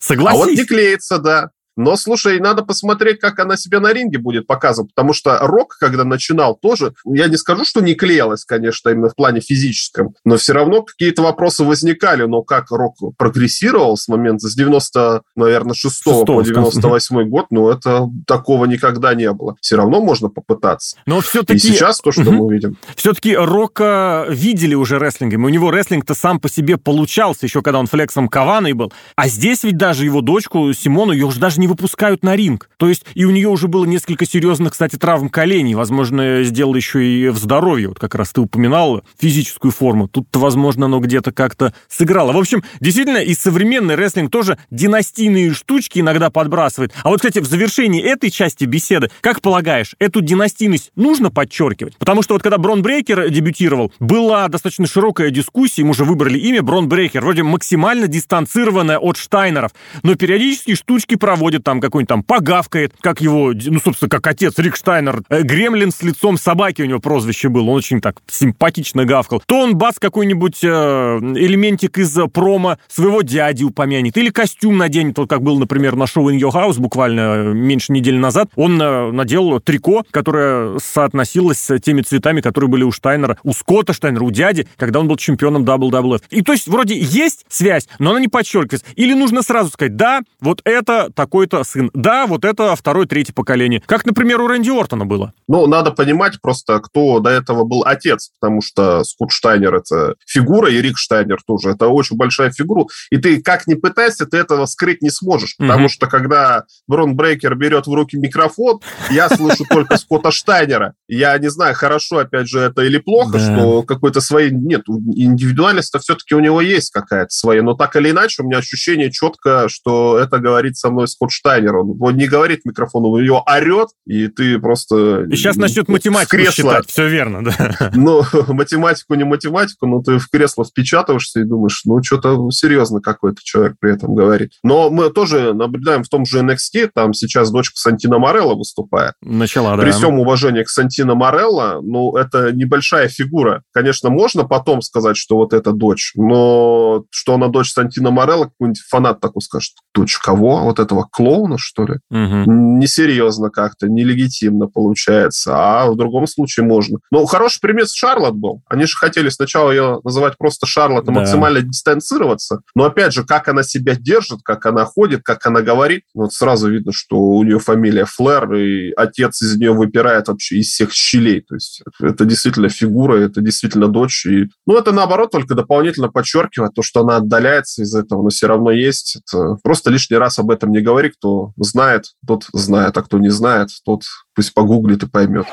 Согласись. 0.00 0.40
А 0.40 0.44
вот 0.44 0.50
не 0.50 0.64
клеится, 0.64 1.18
да. 1.18 1.50
Но, 1.76 1.96
слушай, 1.96 2.40
надо 2.40 2.64
посмотреть, 2.64 3.20
как 3.20 3.38
она 3.38 3.56
себя 3.56 3.80
на 3.80 3.92
ринге 3.92 4.18
будет 4.18 4.46
показывать, 4.46 4.92
потому 4.94 5.12
что 5.12 5.38
Рок, 5.40 5.76
когда 5.78 6.04
начинал, 6.04 6.56
тоже, 6.56 6.94
я 7.04 7.28
не 7.28 7.36
скажу, 7.36 7.64
что 7.64 7.80
не 7.80 7.94
клеилась, 7.94 8.44
конечно, 8.44 8.88
именно 8.88 9.08
в 9.08 9.14
плане 9.14 9.40
физическом, 9.40 10.14
но 10.24 10.36
все 10.36 10.52
равно 10.52 10.82
какие-то 10.82 11.22
вопросы 11.22 11.64
возникали, 11.64 12.24
но 12.24 12.42
как 12.42 12.70
Рок 12.70 12.96
прогрессировал 13.18 13.96
с 13.96 14.08
момента 14.08 14.48
с 14.48 14.54
90, 14.54 15.22
наверное, 15.36 15.74
6 15.74 16.04
по 16.04 16.42
98 16.42 17.28
год, 17.28 17.46
ну, 17.50 17.68
это 17.68 18.08
такого 18.26 18.64
никогда 18.64 19.14
не 19.14 19.30
было. 19.32 19.56
Все 19.60 19.76
равно 19.76 20.00
можно 20.00 20.28
попытаться. 20.28 20.96
Но 21.06 21.20
все-таки... 21.20 21.56
И 21.56 21.58
сейчас 21.58 22.00
то, 22.00 22.12
что 22.12 22.22
угу. 22.22 22.46
мы 22.46 22.54
видим. 22.54 22.76
Все-таки 22.94 23.36
Рока 23.36 24.26
видели 24.28 24.74
уже 24.74 24.98
рестлингом, 24.98 25.44
у 25.44 25.48
него 25.48 25.70
рестлинг-то 25.70 26.14
сам 26.14 26.40
по 26.40 26.48
себе 26.48 26.76
получался, 26.76 27.46
еще 27.46 27.62
когда 27.62 27.78
он 27.78 27.86
флексом 27.86 28.28
Каваной 28.28 28.72
был. 28.72 28.92
А 29.14 29.28
здесь 29.28 29.64
ведь 29.64 29.76
даже 29.76 30.04
его 30.04 30.20
дочку 30.20 30.72
Симону, 30.72 31.12
ее 31.12 31.26
уже 31.26 31.40
даже 31.40 31.60
не 31.60 31.65
не 31.66 31.68
выпускают 31.68 32.22
на 32.22 32.36
ринг. 32.36 32.70
То 32.76 32.88
есть 32.88 33.04
и 33.14 33.24
у 33.24 33.30
нее 33.30 33.48
уже 33.48 33.66
было 33.66 33.84
несколько 33.84 34.24
серьезных, 34.24 34.72
кстати, 34.72 34.96
травм 34.96 35.28
коленей. 35.28 35.74
Возможно, 35.74 36.44
сделал 36.44 36.74
еще 36.74 37.04
и 37.04 37.28
в 37.28 37.36
здоровье. 37.36 37.88
Вот 37.88 37.98
как 37.98 38.14
раз 38.14 38.30
ты 38.30 38.40
упоминал 38.40 39.02
физическую 39.18 39.72
форму. 39.72 40.08
Тут-то, 40.08 40.38
возможно, 40.38 40.86
оно 40.86 41.00
где-то 41.00 41.32
как-то 41.32 41.74
сыграло. 41.88 42.32
В 42.32 42.38
общем, 42.38 42.62
действительно, 42.80 43.18
и 43.18 43.34
современный 43.34 43.96
рестлинг 43.96 44.30
тоже 44.30 44.58
династийные 44.70 45.52
штучки 45.52 45.98
иногда 45.98 46.30
подбрасывает. 46.30 46.92
А 47.02 47.08
вот, 47.08 47.16
кстати, 47.16 47.40
в 47.40 47.46
завершении 47.46 48.02
этой 48.02 48.30
части 48.30 48.64
беседы, 48.64 49.10
как 49.20 49.40
полагаешь, 49.40 49.96
эту 49.98 50.20
династийность 50.20 50.92
нужно 50.94 51.30
подчеркивать? 51.30 51.96
Потому 51.98 52.22
что 52.22 52.34
вот 52.34 52.42
когда 52.42 52.58
Брон 52.58 52.82
Брейкер 52.82 53.28
дебютировал, 53.30 53.92
была 53.98 54.46
достаточно 54.48 54.86
широкая 54.86 55.30
дискуссия, 55.30 55.82
ему 55.82 55.90
уже 55.90 56.04
выбрали 56.04 56.38
имя 56.38 56.62
Брон 56.62 56.88
Брейкер, 56.88 57.22
вроде 57.22 57.42
максимально 57.42 58.06
дистанцированное 58.06 58.98
от 58.98 59.16
Штайнеров, 59.16 59.72
но 60.02 60.14
периодически 60.14 60.76
штучки 60.76 61.16
проводят 61.16 61.55
выходит 61.56 61.64
там 61.64 61.80
какой-нибудь 61.80 62.08
там 62.08 62.22
погавкает, 62.22 62.94
как 63.00 63.20
его, 63.20 63.52
ну, 63.52 63.80
собственно, 63.80 64.08
как 64.08 64.26
отец 64.26 64.58
Рик 64.58 64.76
э, 64.86 65.42
гремлин 65.42 65.90
с 65.90 66.02
лицом 66.02 66.36
собаки 66.38 66.82
у 66.82 66.86
него 66.86 67.00
прозвище 67.00 67.48
было, 67.48 67.70
он 67.70 67.76
очень 67.76 68.00
так 68.00 68.16
симпатично 68.28 69.04
гавкал. 69.04 69.42
То 69.46 69.60
он 69.60 69.76
бац 69.76 69.98
какой-нибудь 69.98 70.62
э, 70.62 70.68
элементик 70.68 71.98
из 71.98 72.16
промо 72.32 72.78
своего 72.88 73.22
дяди 73.22 73.64
упомянет, 73.64 74.16
или 74.16 74.30
костюм 74.30 74.76
наденет, 74.76 75.18
вот 75.18 75.28
как 75.28 75.42
был, 75.42 75.58
например, 75.58 75.96
на 75.96 76.06
шоу 76.06 76.30
In 76.30 76.38
Your 76.38 76.52
House 76.52 76.78
буквально 76.78 77.20
э, 77.20 77.52
меньше 77.52 77.92
недели 77.92 78.16
назад, 78.16 78.48
он 78.56 78.80
э, 78.80 79.10
надел 79.12 79.60
трико, 79.60 80.04
которое 80.10 80.78
соотносилось 80.78 81.58
с 81.58 81.78
теми 81.78 82.02
цветами, 82.02 82.40
которые 82.40 82.70
были 82.70 82.84
у 82.84 82.92
Штайнера, 82.92 83.38
у 83.42 83.52
Скотта 83.52 83.92
Штайнера, 83.92 84.24
у 84.24 84.30
дяди, 84.30 84.66
когда 84.76 85.00
он 85.00 85.08
был 85.08 85.16
чемпионом 85.16 85.64
WWF. 85.64 86.22
И 86.30 86.42
то 86.42 86.52
есть 86.52 86.68
вроде 86.68 86.96
есть 86.98 87.44
связь, 87.48 87.88
но 87.98 88.10
она 88.10 88.20
не 88.20 88.28
подчеркивается. 88.28 88.86
Или 88.96 89.14
нужно 89.14 89.42
сразу 89.42 89.70
сказать, 89.70 89.96
да, 89.96 90.20
вот 90.40 90.60
это 90.64 91.10
такой 91.14 91.45
такой-то 91.46 91.68
сын. 91.68 91.90
Да, 91.94 92.26
вот 92.26 92.44
это 92.44 92.74
второе, 92.76 93.06
третье 93.06 93.32
поколение. 93.32 93.82
Как, 93.86 94.04
например, 94.04 94.40
у 94.40 94.46
Рэнди 94.46 94.70
Ортона 94.70 95.06
было. 95.06 95.32
Ну, 95.48 95.66
надо 95.66 95.90
понимать 95.90 96.40
просто, 96.40 96.80
кто 96.80 97.20
до 97.20 97.30
этого 97.30 97.64
был 97.64 97.82
отец, 97.84 98.30
потому 98.40 98.60
что 98.60 99.04
Скотт 99.04 99.30
Штайнер— 99.30 99.74
это 99.76 100.14
фигура, 100.26 100.70
и 100.70 100.80
Рик 100.80 100.98
Штайнер 100.98 101.38
тоже. 101.46 101.70
Это 101.70 101.88
очень 101.88 102.16
большая 102.16 102.50
фигура. 102.50 102.86
И 103.10 103.16
ты 103.16 103.40
как 103.40 103.66
ни 103.66 103.74
пытайся, 103.74 104.26
ты 104.26 104.36
этого 104.36 104.66
скрыть 104.66 105.02
не 105.02 105.10
сможешь. 105.10 105.56
Потому 105.56 105.88
что 105.88 106.06
когда 106.06 106.64
Брон 106.86 107.16
Брейкер 107.16 107.54
берет 107.54 107.86
в 107.86 107.92
руки 107.92 108.16
микрофон, 108.16 108.80
я 109.10 109.28
слышу 109.28 109.64
только 109.70 109.96
Скотта 109.96 110.30
Штайнера. 110.30 110.94
Я 111.08 111.38
не 111.38 111.50
знаю, 111.50 111.74
хорошо, 111.74 112.18
опять 112.18 112.48
же, 112.48 112.60
это 112.60 112.82
или 112.82 112.98
плохо, 112.98 113.38
что 113.38 113.82
какой-то 113.82 114.20
своей... 114.20 114.50
Нет, 114.50 114.82
индивидуальность-то 114.88 115.98
все-таки 115.98 116.34
у 116.34 116.40
него 116.40 116.60
есть 116.60 116.90
какая-то 116.90 117.30
своя. 117.30 117.62
Но 117.62 117.74
так 117.74 117.96
или 117.96 118.10
иначе, 118.10 118.42
у 118.42 118.46
меня 118.46 118.58
ощущение 118.58 119.10
четко, 119.10 119.68
что 119.68 120.18
это 120.18 120.38
говорит 120.38 120.76
со 120.76 120.90
мной 120.90 121.08
Скотт 121.08 121.30
Штайнер. 121.36 121.76
Он, 121.76 121.96
он 122.00 122.16
не 122.16 122.26
говорит 122.26 122.64
микрофону, 122.64 123.08
он 123.10 123.20
ее 123.20 123.42
орет, 123.46 123.88
и 124.06 124.28
ты 124.28 124.58
просто... 124.58 125.24
И 125.24 125.36
сейчас 125.36 125.56
начнет 125.56 125.88
математику 125.88 126.30
кресло, 126.36 126.52
считать, 126.52 126.88
все 126.88 127.08
верно, 127.08 127.44
да. 127.44 127.90
Ну, 127.94 128.22
математику 128.48 129.14
не 129.14 129.24
математику, 129.24 129.86
но 129.86 130.02
ты 130.02 130.18
в 130.18 130.28
кресло 130.28 130.64
впечатываешься 130.64 131.40
и 131.40 131.44
думаешь, 131.44 131.82
ну, 131.84 132.02
что-то 132.02 132.50
серьезно 132.50 133.00
какой-то 133.00 133.40
человек 133.42 133.76
при 133.78 133.92
этом 133.92 134.14
говорит. 134.14 134.52
Но 134.62 134.90
мы 134.90 135.10
тоже 135.10 135.52
наблюдаем 135.52 136.04
в 136.04 136.08
том 136.08 136.24
же 136.24 136.40
NXT, 136.40 136.90
там 136.94 137.12
сейчас 137.12 137.50
дочка 137.50 137.74
Сантина 137.76 138.18
Морелла 138.18 138.54
выступает. 138.54 139.14
Начала, 139.20 139.76
да. 139.76 139.82
При 139.82 139.90
всем 139.90 140.18
уважении 140.18 140.62
к 140.62 140.68
Сантино 140.68 141.14
Морелло, 141.14 141.80
ну, 141.82 142.16
это 142.16 142.52
небольшая 142.52 143.08
фигура. 143.08 143.62
Конечно, 143.72 144.10
можно 144.10 144.44
потом 144.44 144.80
сказать, 144.82 145.16
что 145.16 145.36
вот 145.36 145.52
это 145.52 145.72
дочь, 145.72 146.12
но 146.16 147.04
что 147.10 147.34
она 147.34 147.48
дочь 147.48 147.72
Сантино 147.72 148.10
Морелло, 148.10 148.44
какой-нибудь 148.44 148.80
фанат 148.88 149.20
такой 149.20 149.42
скажет, 149.42 149.72
дочь 149.94 150.16
кого? 150.18 150.62
Вот 150.62 150.78
этого 150.78 151.08
клоуна, 151.16 151.56
что 151.58 151.86
ли. 151.86 151.94
Угу. 152.10 152.52
Несерьезно 152.76 153.48
как-то, 153.48 153.88
нелегитимно 153.88 154.66
получается. 154.66 155.54
А 155.54 155.90
в 155.90 155.96
другом 155.96 156.26
случае 156.26 156.66
можно. 156.66 156.98
Ну, 157.10 157.24
хороший 157.24 157.60
пример 157.60 157.86
Шарлот 157.88 158.34
был. 158.34 158.60
Они 158.68 158.84
же 158.84 158.98
хотели 158.98 159.30
сначала 159.30 159.70
ее 159.70 160.00
называть 160.04 160.36
просто 160.36 160.66
Шарлот 160.66 161.04
и 161.04 161.06
да. 161.06 161.12
максимально 161.12 161.62
дистанцироваться. 161.62 162.60
Но 162.74 162.84
опять 162.84 163.14
же, 163.14 163.24
как 163.24 163.48
она 163.48 163.62
себя 163.62 163.94
держит, 163.94 164.40
как 164.44 164.66
она 164.66 164.84
ходит, 164.84 165.22
как 165.22 165.46
она 165.46 165.62
говорит, 165.62 166.02
вот 166.14 166.34
сразу 166.34 166.70
видно, 166.70 166.92
что 166.92 167.16
у 167.16 167.42
нее 167.44 167.60
фамилия 167.60 168.04
Флэр, 168.04 168.54
и 168.54 168.92
отец 168.94 169.40
из 169.40 169.56
нее 169.56 169.72
выпирает 169.72 170.28
вообще 170.28 170.56
из 170.56 170.68
всех 170.68 170.92
щелей. 170.92 171.40
То 171.40 171.54
есть 171.54 171.82
это 171.98 172.26
действительно 172.26 172.68
фигура, 172.68 173.16
это 173.16 173.40
действительно 173.40 173.88
дочь. 173.88 174.26
И, 174.26 174.48
ну, 174.66 174.76
это 174.76 174.92
наоборот 174.92 175.30
только 175.30 175.54
дополнительно 175.54 176.08
подчеркивает 176.08 176.74
то, 176.74 176.82
что 176.82 177.00
она 177.00 177.16
отдаляется 177.16 177.82
из 177.82 177.94
этого, 177.94 178.22
но 178.22 178.28
все 178.28 178.48
равно 178.48 178.70
есть. 178.70 179.16
Это 179.16 179.56
просто 179.62 179.90
лишний 179.90 180.18
раз 180.18 180.38
об 180.38 180.50
этом 180.50 180.72
не 180.72 180.82
говори. 181.06 181.16
Кто 181.16 181.52
знает, 181.56 182.04
тот 182.26 182.44
знает, 182.52 182.96
а 182.96 183.02
кто 183.02 183.18
не 183.18 183.30
знает, 183.30 183.68
тот 183.84 184.02
пусть 184.34 184.54
погуглит 184.54 185.02
и 185.02 185.08
поймет. 185.08 185.46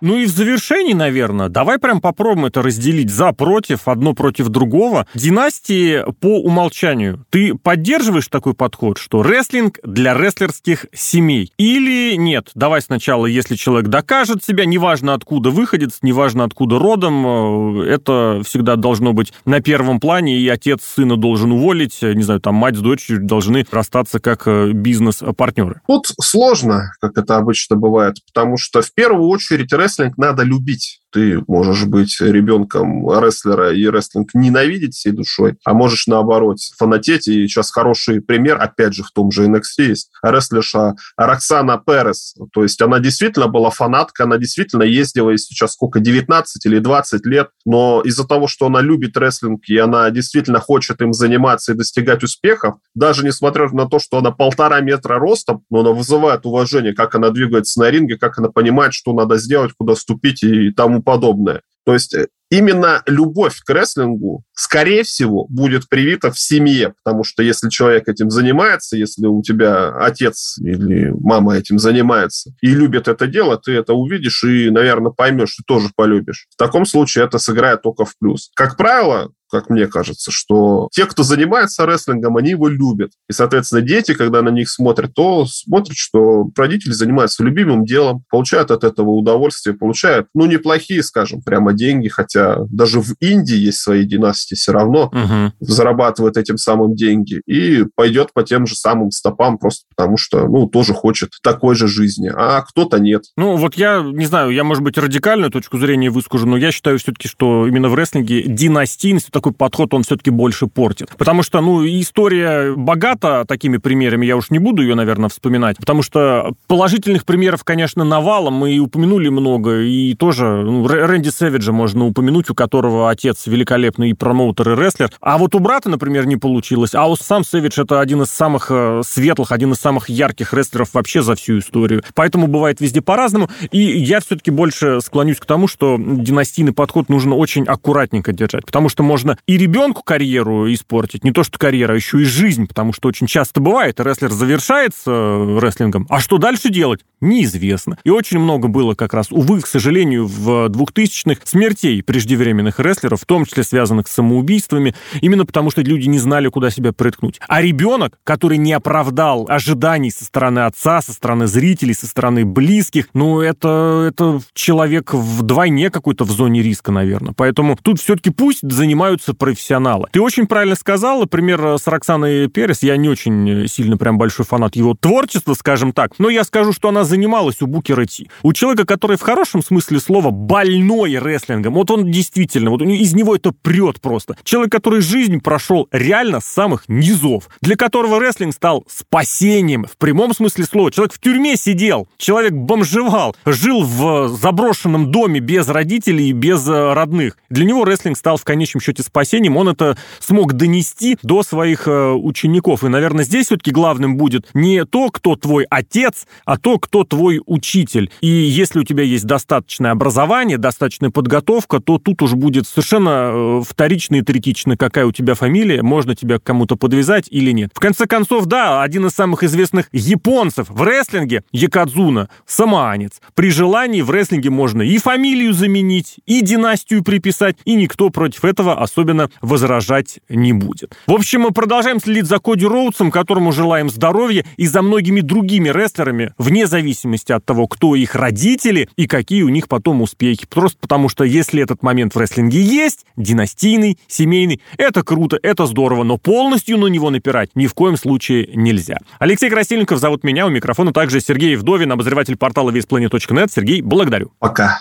Ну 0.00 0.16
и 0.16 0.26
в 0.26 0.30
завершении, 0.30 0.92
наверное, 0.92 1.48
давай 1.48 1.78
прям 1.78 2.00
попробуем 2.00 2.46
это 2.46 2.62
разделить 2.62 3.10
за, 3.10 3.32
против, 3.32 3.88
одно 3.88 4.14
против 4.14 4.48
другого. 4.48 5.06
Династии 5.14 6.04
по 6.20 6.38
умолчанию. 6.40 7.24
Ты 7.30 7.54
поддерживаешь 7.54 8.28
такой 8.28 8.54
подход, 8.54 8.98
что 8.98 9.22
рестлинг 9.22 9.78
для 9.82 10.14
рестлерских 10.14 10.86
семей? 10.92 11.52
Или 11.56 12.16
нет? 12.16 12.50
Давай 12.54 12.82
сначала, 12.82 13.26
если 13.26 13.56
человек 13.56 13.88
докажет 13.88 14.44
себя, 14.44 14.64
неважно 14.64 15.14
откуда 15.14 15.50
выходит, 15.50 15.90
неважно 16.02 16.44
откуда 16.44 16.78
родом, 16.78 17.80
э, 17.80 17.86
это 17.86 18.42
всегда 18.44 18.76
должно 18.76 19.12
быть 19.12 19.32
на 19.44 19.60
первом 19.60 20.00
плане, 20.00 20.38
и 20.38 20.48
отец 20.48 20.82
сына 20.82 21.16
должен 21.16 21.52
уволить, 21.52 21.98
не 22.02 22.22
знаю, 22.22 22.40
там 22.40 22.54
мать 22.54 22.76
с 22.76 22.80
дочерью 22.80 23.24
должны 23.24 23.66
расстаться 23.70 24.20
как 24.20 24.46
э, 24.46 24.72
бизнес-партнеры. 24.72 25.80
Тут 25.86 26.12
сложно, 26.20 26.92
как 27.00 27.16
это 27.18 27.36
обычно 27.36 27.76
бывает, 27.76 28.16
потому 28.26 28.56
что 28.56 28.82
в 28.82 28.92
первую 28.92 29.28
очередь 29.28 29.72
рестлинг 29.86 30.18
надо 30.18 30.42
любить 30.42 31.02
ты 31.16 31.42
можешь 31.48 31.86
быть 31.86 32.20
ребенком 32.20 33.08
рестлера 33.08 33.72
и 33.72 33.86
рестлинг 33.86 34.34
ненавидеть 34.34 34.94
всей 34.94 35.12
душой, 35.12 35.56
а 35.64 35.72
можешь, 35.72 36.06
наоборот, 36.06 36.58
фанатеть. 36.76 37.26
И 37.26 37.48
сейчас 37.48 37.70
хороший 37.70 38.20
пример, 38.20 38.60
опять 38.60 38.92
же, 38.92 39.02
в 39.02 39.10
том 39.12 39.30
же 39.30 39.46
NXT 39.46 39.62
есть, 39.78 40.10
рестлерша 40.22 40.94
Роксана 41.16 41.78
Перес. 41.78 42.34
То 42.52 42.62
есть 42.64 42.82
она 42.82 42.98
действительно 42.98 43.48
была 43.48 43.70
фанатка, 43.70 44.24
она 44.24 44.36
действительно 44.36 44.82
ездила, 44.82 45.30
и 45.30 45.38
сейчас 45.38 45.72
сколько, 45.72 46.00
19 46.00 46.66
или 46.66 46.80
20 46.80 47.24
лет, 47.24 47.48
но 47.64 48.02
из-за 48.04 48.28
того, 48.28 48.46
что 48.46 48.66
она 48.66 48.82
любит 48.82 49.16
рестлинг, 49.16 49.62
и 49.68 49.78
она 49.78 50.10
действительно 50.10 50.60
хочет 50.60 51.00
им 51.00 51.14
заниматься 51.14 51.72
и 51.72 51.76
достигать 51.76 52.22
успехов, 52.24 52.74
даже 52.94 53.24
несмотря 53.24 53.70
на 53.70 53.86
то, 53.86 53.98
что 53.98 54.18
она 54.18 54.32
полтора 54.32 54.80
метра 54.80 55.18
ростом, 55.18 55.62
но 55.70 55.80
она 55.80 55.92
вызывает 55.92 56.44
уважение, 56.44 56.92
как 56.92 57.14
она 57.14 57.30
двигается 57.30 57.80
на 57.80 57.90
ринге, 57.90 58.18
как 58.18 58.38
она 58.38 58.50
понимает, 58.50 58.92
что 58.92 59.14
надо 59.14 59.38
сделать, 59.38 59.72
куда 59.78 59.94
ступить 59.94 60.42
и 60.42 60.70
тому 60.72 61.05
подобное. 61.06 61.62
То 61.84 61.94
есть 61.94 62.12
э, 62.14 62.26
именно 62.50 63.02
любовь 63.06 63.60
к 63.64 63.70
рестлингу, 63.72 64.44
скорее 64.54 65.02
всего, 65.02 65.46
будет 65.48 65.88
привита 65.88 66.30
в 66.30 66.38
семье, 66.38 66.94
потому 67.02 67.24
что 67.24 67.42
если 67.42 67.68
человек 67.68 68.08
этим 68.08 68.30
занимается, 68.30 68.96
если 68.96 69.26
у 69.26 69.42
тебя 69.42 69.96
отец 69.96 70.56
или 70.58 71.12
мама 71.18 71.56
этим 71.56 71.78
занимается 71.78 72.52
и 72.60 72.68
любит 72.68 73.08
это 73.08 73.26
дело, 73.26 73.58
ты 73.58 73.72
это 73.72 73.94
увидишь 73.94 74.44
и, 74.44 74.70
наверное, 74.70 75.12
поймешь, 75.12 75.50
что 75.50 75.62
тоже 75.66 75.90
полюбишь. 75.94 76.46
В 76.50 76.56
таком 76.56 76.86
случае 76.86 77.24
это 77.24 77.38
сыграет 77.38 77.82
только 77.82 78.04
в 78.04 78.16
плюс. 78.18 78.50
Как 78.54 78.76
правило, 78.76 79.30
как 79.50 79.70
мне 79.70 79.86
кажется, 79.86 80.30
что 80.30 80.88
те, 80.92 81.06
кто 81.06 81.22
занимается 81.22 81.86
рестлингом, 81.86 82.36
они 82.36 82.50
его 82.50 82.68
любят. 82.68 83.12
И, 83.28 83.32
соответственно, 83.32 83.82
дети, 83.82 84.14
когда 84.14 84.42
на 84.42 84.48
них 84.48 84.68
смотрят, 84.68 85.14
то 85.14 85.46
смотрят, 85.46 85.96
что 85.96 86.50
родители 86.56 86.92
занимаются 86.92 87.44
любимым 87.44 87.84
делом, 87.84 88.24
получают 88.30 88.70
от 88.70 88.84
этого 88.84 89.10
удовольствие, 89.10 89.76
получают, 89.76 90.28
ну, 90.34 90.46
неплохие, 90.46 91.02
скажем, 91.02 91.42
прямо 91.42 91.72
деньги, 91.72 92.08
хотя 92.08 92.35
даже 92.70 93.00
в 93.00 93.14
Индии 93.20 93.56
есть 93.56 93.78
свои 93.78 94.04
династии, 94.04 94.54
все 94.54 94.72
равно 94.72 95.06
угу. 95.06 95.52
зарабатывает 95.60 96.36
этим 96.36 96.58
самым 96.58 96.94
деньги 96.94 97.40
и 97.46 97.84
пойдет 97.94 98.32
по 98.32 98.42
тем 98.42 98.66
же 98.66 98.74
самым 98.74 99.10
стопам 99.10 99.58
просто 99.58 99.84
потому, 99.94 100.16
что, 100.16 100.46
ну, 100.46 100.66
тоже 100.66 100.94
хочет 100.94 101.30
такой 101.42 101.74
же 101.74 101.88
жизни, 101.88 102.30
а 102.34 102.62
кто-то 102.62 102.98
нет. 102.98 103.24
Ну, 103.36 103.56
вот 103.56 103.74
я, 103.74 104.02
не 104.02 104.26
знаю, 104.26 104.50
я, 104.50 104.64
может 104.64 104.82
быть, 104.82 104.98
радикальную 104.98 105.50
точку 105.50 105.78
зрения 105.78 106.10
выскажу, 106.10 106.46
но 106.46 106.56
я 106.56 106.72
считаю 106.72 106.98
все-таки, 106.98 107.28
что 107.28 107.66
именно 107.66 107.88
в 107.88 107.94
рестлинге 107.94 108.42
династийность 108.42 109.30
такой 109.30 109.52
подход 109.52 109.94
он 109.94 110.02
все-таки 110.02 110.30
больше 110.30 110.66
портит. 110.66 111.10
Потому 111.16 111.42
что, 111.42 111.60
ну, 111.60 111.84
история 111.86 112.74
богата 112.74 113.44
такими 113.46 113.78
примерами, 113.78 114.26
я 114.26 114.36
уж 114.36 114.50
не 114.50 114.58
буду 114.58 114.82
ее, 114.82 114.94
наверное, 114.94 115.28
вспоминать, 115.28 115.78
потому 115.78 116.02
что 116.02 116.52
положительных 116.66 117.24
примеров, 117.24 117.64
конечно, 117.64 118.04
навалом, 118.04 118.54
мы 118.54 118.72
и 118.72 118.78
упомянули 118.78 119.28
много, 119.28 119.80
и 119.80 120.14
тоже 120.14 120.44
ну, 120.46 120.86
Рэнди 120.86 121.28
Сэвиджа 121.28 121.72
можно 121.72 122.06
упомянуть, 122.06 122.25
у 122.50 122.54
которого 122.54 123.10
отец 123.10 123.46
великолепный 123.46 124.10
и 124.10 124.14
промоутер, 124.14 124.72
и 124.72 124.76
рестлер, 124.76 125.10
а 125.20 125.38
вот 125.38 125.54
у 125.54 125.58
брата, 125.58 125.88
например, 125.88 126.26
не 126.26 126.36
получилось, 126.36 126.94
а 126.94 127.06
у 127.06 127.16
сам 127.16 127.44
Сэвидж 127.44 127.80
это 127.80 128.00
один 128.00 128.22
из 128.22 128.28
самых 128.28 128.68
э, 128.70 129.02
светлых, 129.04 129.52
один 129.52 129.72
из 129.72 129.78
самых 129.78 130.08
ярких 130.08 130.54
рестлеров 130.54 130.94
вообще 130.94 131.22
за 131.22 131.34
всю 131.34 131.58
историю. 131.58 132.02
Поэтому 132.14 132.46
бывает 132.46 132.80
везде 132.80 133.02
по-разному, 133.02 133.50
и 133.70 133.80
я 133.80 134.20
все-таки 134.20 134.50
больше 134.50 135.00
склонюсь 135.00 135.38
к 135.38 135.46
тому, 135.46 135.68
что 135.68 135.96
династийный 135.98 136.72
подход 136.72 137.08
нужно 137.08 137.34
очень 137.34 137.64
аккуратненько 137.64 138.32
держать, 138.32 138.64
потому 138.64 138.88
что 138.88 139.02
можно 139.02 139.16
можно 139.26 139.38
и 139.46 139.56
ребенку 139.56 140.02
карьеру 140.02 140.72
испортить, 140.72 141.24
не 141.24 141.32
то 141.32 141.42
что 141.42 141.58
карьера, 141.58 141.94
а 141.94 141.96
еще 141.96 142.20
и 142.20 142.24
жизнь, 142.24 142.66
потому 142.66 142.92
что 142.92 143.08
очень 143.08 143.26
часто 143.26 143.60
бывает, 143.60 143.98
рестлер 143.98 144.30
завершается 144.30 145.10
э, 145.10 145.58
рестлингом, 145.60 146.06
а 146.10 146.20
что 146.20 146.36
дальше 146.38 146.68
делать? 146.68 147.00
Неизвестно. 147.20 147.96
И 148.04 148.10
очень 148.10 148.38
много 148.38 148.68
было 148.68 148.94
как 148.94 149.14
раз, 149.14 149.28
увы, 149.30 149.62
к 149.62 149.66
сожалению, 149.66 150.26
в 150.26 150.66
2000-х 150.66 151.40
смертей 151.44 152.02
преждевременных 152.16 152.80
рестлеров, 152.80 153.20
в 153.22 153.26
том 153.26 153.44
числе 153.44 153.62
связанных 153.62 154.08
с 154.08 154.12
самоубийствами, 154.12 154.94
именно 155.20 155.44
потому 155.44 155.70
что 155.70 155.82
люди 155.82 156.08
не 156.08 156.18
знали, 156.18 156.48
куда 156.48 156.70
себя 156.70 156.92
приткнуть. 156.92 157.40
А 157.48 157.60
ребенок, 157.60 158.18
который 158.24 158.58
не 158.58 158.72
оправдал 158.72 159.46
ожиданий 159.48 160.10
со 160.10 160.24
стороны 160.24 160.60
отца, 160.60 161.02
со 161.02 161.12
стороны 161.12 161.46
зрителей, 161.46 161.94
со 161.94 162.06
стороны 162.06 162.44
близких, 162.44 163.08
ну, 163.14 163.40
это, 163.40 164.06
это 164.08 164.40
человек 164.54 165.14
вдвойне 165.14 165.90
какой-то 165.90 166.24
в 166.24 166.30
зоне 166.30 166.62
риска, 166.62 166.92
наверное. 166.92 167.34
Поэтому 167.36 167.78
тут 167.80 168.00
все-таки 168.00 168.30
пусть 168.30 168.60
занимают 168.62 168.96
занимаются 168.96 169.34
профессионалы. 169.34 170.08
Ты 170.10 170.20
очень 170.20 170.46
правильно 170.46 170.74
сказал, 170.74 171.20
например, 171.20 171.78
с 171.78 171.86
Роксаной 171.86 172.48
Перес, 172.48 172.82
я 172.82 172.96
не 172.96 173.08
очень 173.08 173.68
сильно 173.68 173.96
прям 173.96 174.18
большой 174.18 174.44
фанат 174.46 174.74
его 174.76 174.94
творчества, 174.94 175.54
скажем 175.54 175.92
так, 175.92 176.18
но 176.18 176.28
я 176.28 176.44
скажу, 176.44 176.72
что 176.72 176.88
она 176.88 177.04
занималась 177.04 177.62
у 177.62 177.66
Букера 177.66 178.04
Ти. 178.06 178.30
У 178.42 178.52
человека, 178.52 178.86
который 178.86 179.16
в 179.16 179.22
хорошем 179.22 179.62
смысле 179.62 180.00
слова 180.00 180.30
больной 180.30 181.18
рестлингом, 181.18 181.74
вот 181.74 181.90
он 181.90 182.05
действительно, 182.10 182.70
вот 182.70 182.82
из 182.82 183.14
него 183.14 183.34
это 183.36 183.52
прет 183.52 184.00
просто. 184.00 184.36
Человек, 184.44 184.72
который 184.72 185.00
жизнь 185.00 185.40
прошел 185.40 185.88
реально 185.90 186.40
с 186.40 186.46
самых 186.46 186.84
низов, 186.88 187.48
для 187.60 187.76
которого 187.76 188.20
рестлинг 188.20 188.54
стал 188.54 188.84
спасением 188.88 189.84
в 189.84 189.96
прямом 189.96 190.34
смысле 190.34 190.64
слова. 190.64 190.90
Человек 190.90 191.14
в 191.14 191.20
тюрьме 191.20 191.56
сидел, 191.56 192.08
человек 192.16 192.52
бомжевал, 192.52 193.36
жил 193.44 193.82
в 193.82 194.28
заброшенном 194.28 195.10
доме 195.10 195.40
без 195.40 195.68
родителей 195.68 196.30
и 196.30 196.32
без 196.32 196.66
э, 196.68 196.92
родных. 196.92 197.36
Для 197.50 197.64
него 197.64 197.84
рестлинг 197.84 198.16
стал 198.16 198.36
в 198.36 198.44
конечном 198.44 198.80
счете 198.80 199.02
спасением, 199.02 199.56
он 199.56 199.68
это 199.68 199.96
смог 200.20 200.54
донести 200.54 201.18
до 201.22 201.42
своих 201.42 201.86
э, 201.88 202.12
учеников. 202.12 202.84
И, 202.84 202.88
наверное, 202.88 203.24
здесь 203.24 203.46
все-таки 203.46 203.70
главным 203.70 204.16
будет 204.16 204.48
не 204.54 204.84
то, 204.84 205.10
кто 205.10 205.36
твой 205.36 205.66
отец, 205.70 206.26
а 206.44 206.58
то, 206.58 206.78
кто 206.78 207.04
твой 207.04 207.40
учитель. 207.46 208.10
И 208.20 208.28
если 208.28 208.80
у 208.80 208.84
тебя 208.84 209.04
есть 209.04 209.24
достаточное 209.24 209.90
образование, 209.92 210.58
достаточная 210.58 211.10
подготовка, 211.10 211.80
то 211.80 211.95
тут 211.98 212.22
уж 212.22 212.34
будет 212.34 212.66
совершенно 212.66 213.30
э, 213.32 213.62
вторично 213.66 214.16
и 214.16 214.22
третично, 214.22 214.76
какая 214.76 215.06
у 215.06 215.12
тебя 215.12 215.34
фамилия, 215.34 215.82
можно 215.82 216.14
тебя 216.14 216.38
к 216.38 216.42
кому-то 216.42 216.76
подвязать 216.76 217.26
или 217.30 217.50
нет. 217.52 217.70
В 217.74 217.80
конце 217.80 218.06
концов, 218.06 218.46
да, 218.46 218.82
один 218.82 219.06
из 219.06 219.12
самых 219.12 219.42
известных 219.42 219.88
японцев 219.92 220.68
в 220.68 220.82
рестлинге, 220.82 221.42
Якадзуна, 221.52 222.28
самоанец. 222.46 223.20
При 223.34 223.50
желании 223.50 224.02
в 224.02 224.10
рестлинге 224.10 224.50
можно 224.50 224.82
и 224.82 224.98
фамилию 224.98 225.52
заменить, 225.52 226.16
и 226.26 226.40
династию 226.40 227.02
приписать, 227.02 227.56
и 227.64 227.74
никто 227.74 228.10
против 228.10 228.44
этого 228.44 228.80
особенно 228.80 229.30
возражать 229.40 230.20
не 230.28 230.52
будет. 230.52 230.96
В 231.06 231.12
общем, 231.12 231.42
мы 231.42 231.50
продолжаем 231.50 232.00
следить 232.00 232.26
за 232.26 232.38
Коди 232.38 232.66
Роудсом, 232.66 233.10
которому 233.10 233.52
желаем 233.52 233.88
здоровья, 233.88 234.44
и 234.56 234.66
за 234.66 234.82
многими 234.82 235.20
другими 235.20 235.68
рестлерами, 235.68 236.32
вне 236.38 236.66
зависимости 236.66 237.32
от 237.32 237.44
того, 237.44 237.66
кто 237.66 237.94
их 237.94 238.14
родители 238.14 238.88
и 238.96 239.06
какие 239.06 239.42
у 239.42 239.48
них 239.48 239.68
потом 239.68 240.02
успехи. 240.02 240.46
Просто 240.48 240.78
потому, 240.80 241.08
что 241.08 241.24
если 241.24 241.62
этот 241.62 241.82
момент 241.86 242.14
в 242.14 242.18
рестлинге 242.18 242.60
есть, 242.60 243.06
династийный, 243.16 243.98
семейный, 244.08 244.60
это 244.76 245.02
круто, 245.02 245.38
это 245.42 245.64
здорово, 245.64 246.02
но 246.02 246.18
полностью 246.18 246.76
на 246.76 246.88
него 246.88 247.08
напирать 247.10 247.50
ни 247.54 247.66
в 247.66 247.74
коем 247.74 247.96
случае 247.96 248.50
нельзя. 248.54 248.98
Алексей 249.18 249.48
Красильников 249.48 249.98
зовут 249.98 250.24
меня, 250.24 250.46
у 250.46 250.50
микрофона 250.50 250.92
также 250.92 251.20
Сергей 251.20 251.56
Вдовин, 251.56 251.92
обозреватель 251.92 252.36
портала 252.36 252.70
весьplanet.net. 252.70 253.50
Сергей, 253.50 253.80
благодарю. 253.80 254.32
Пока. 254.38 254.80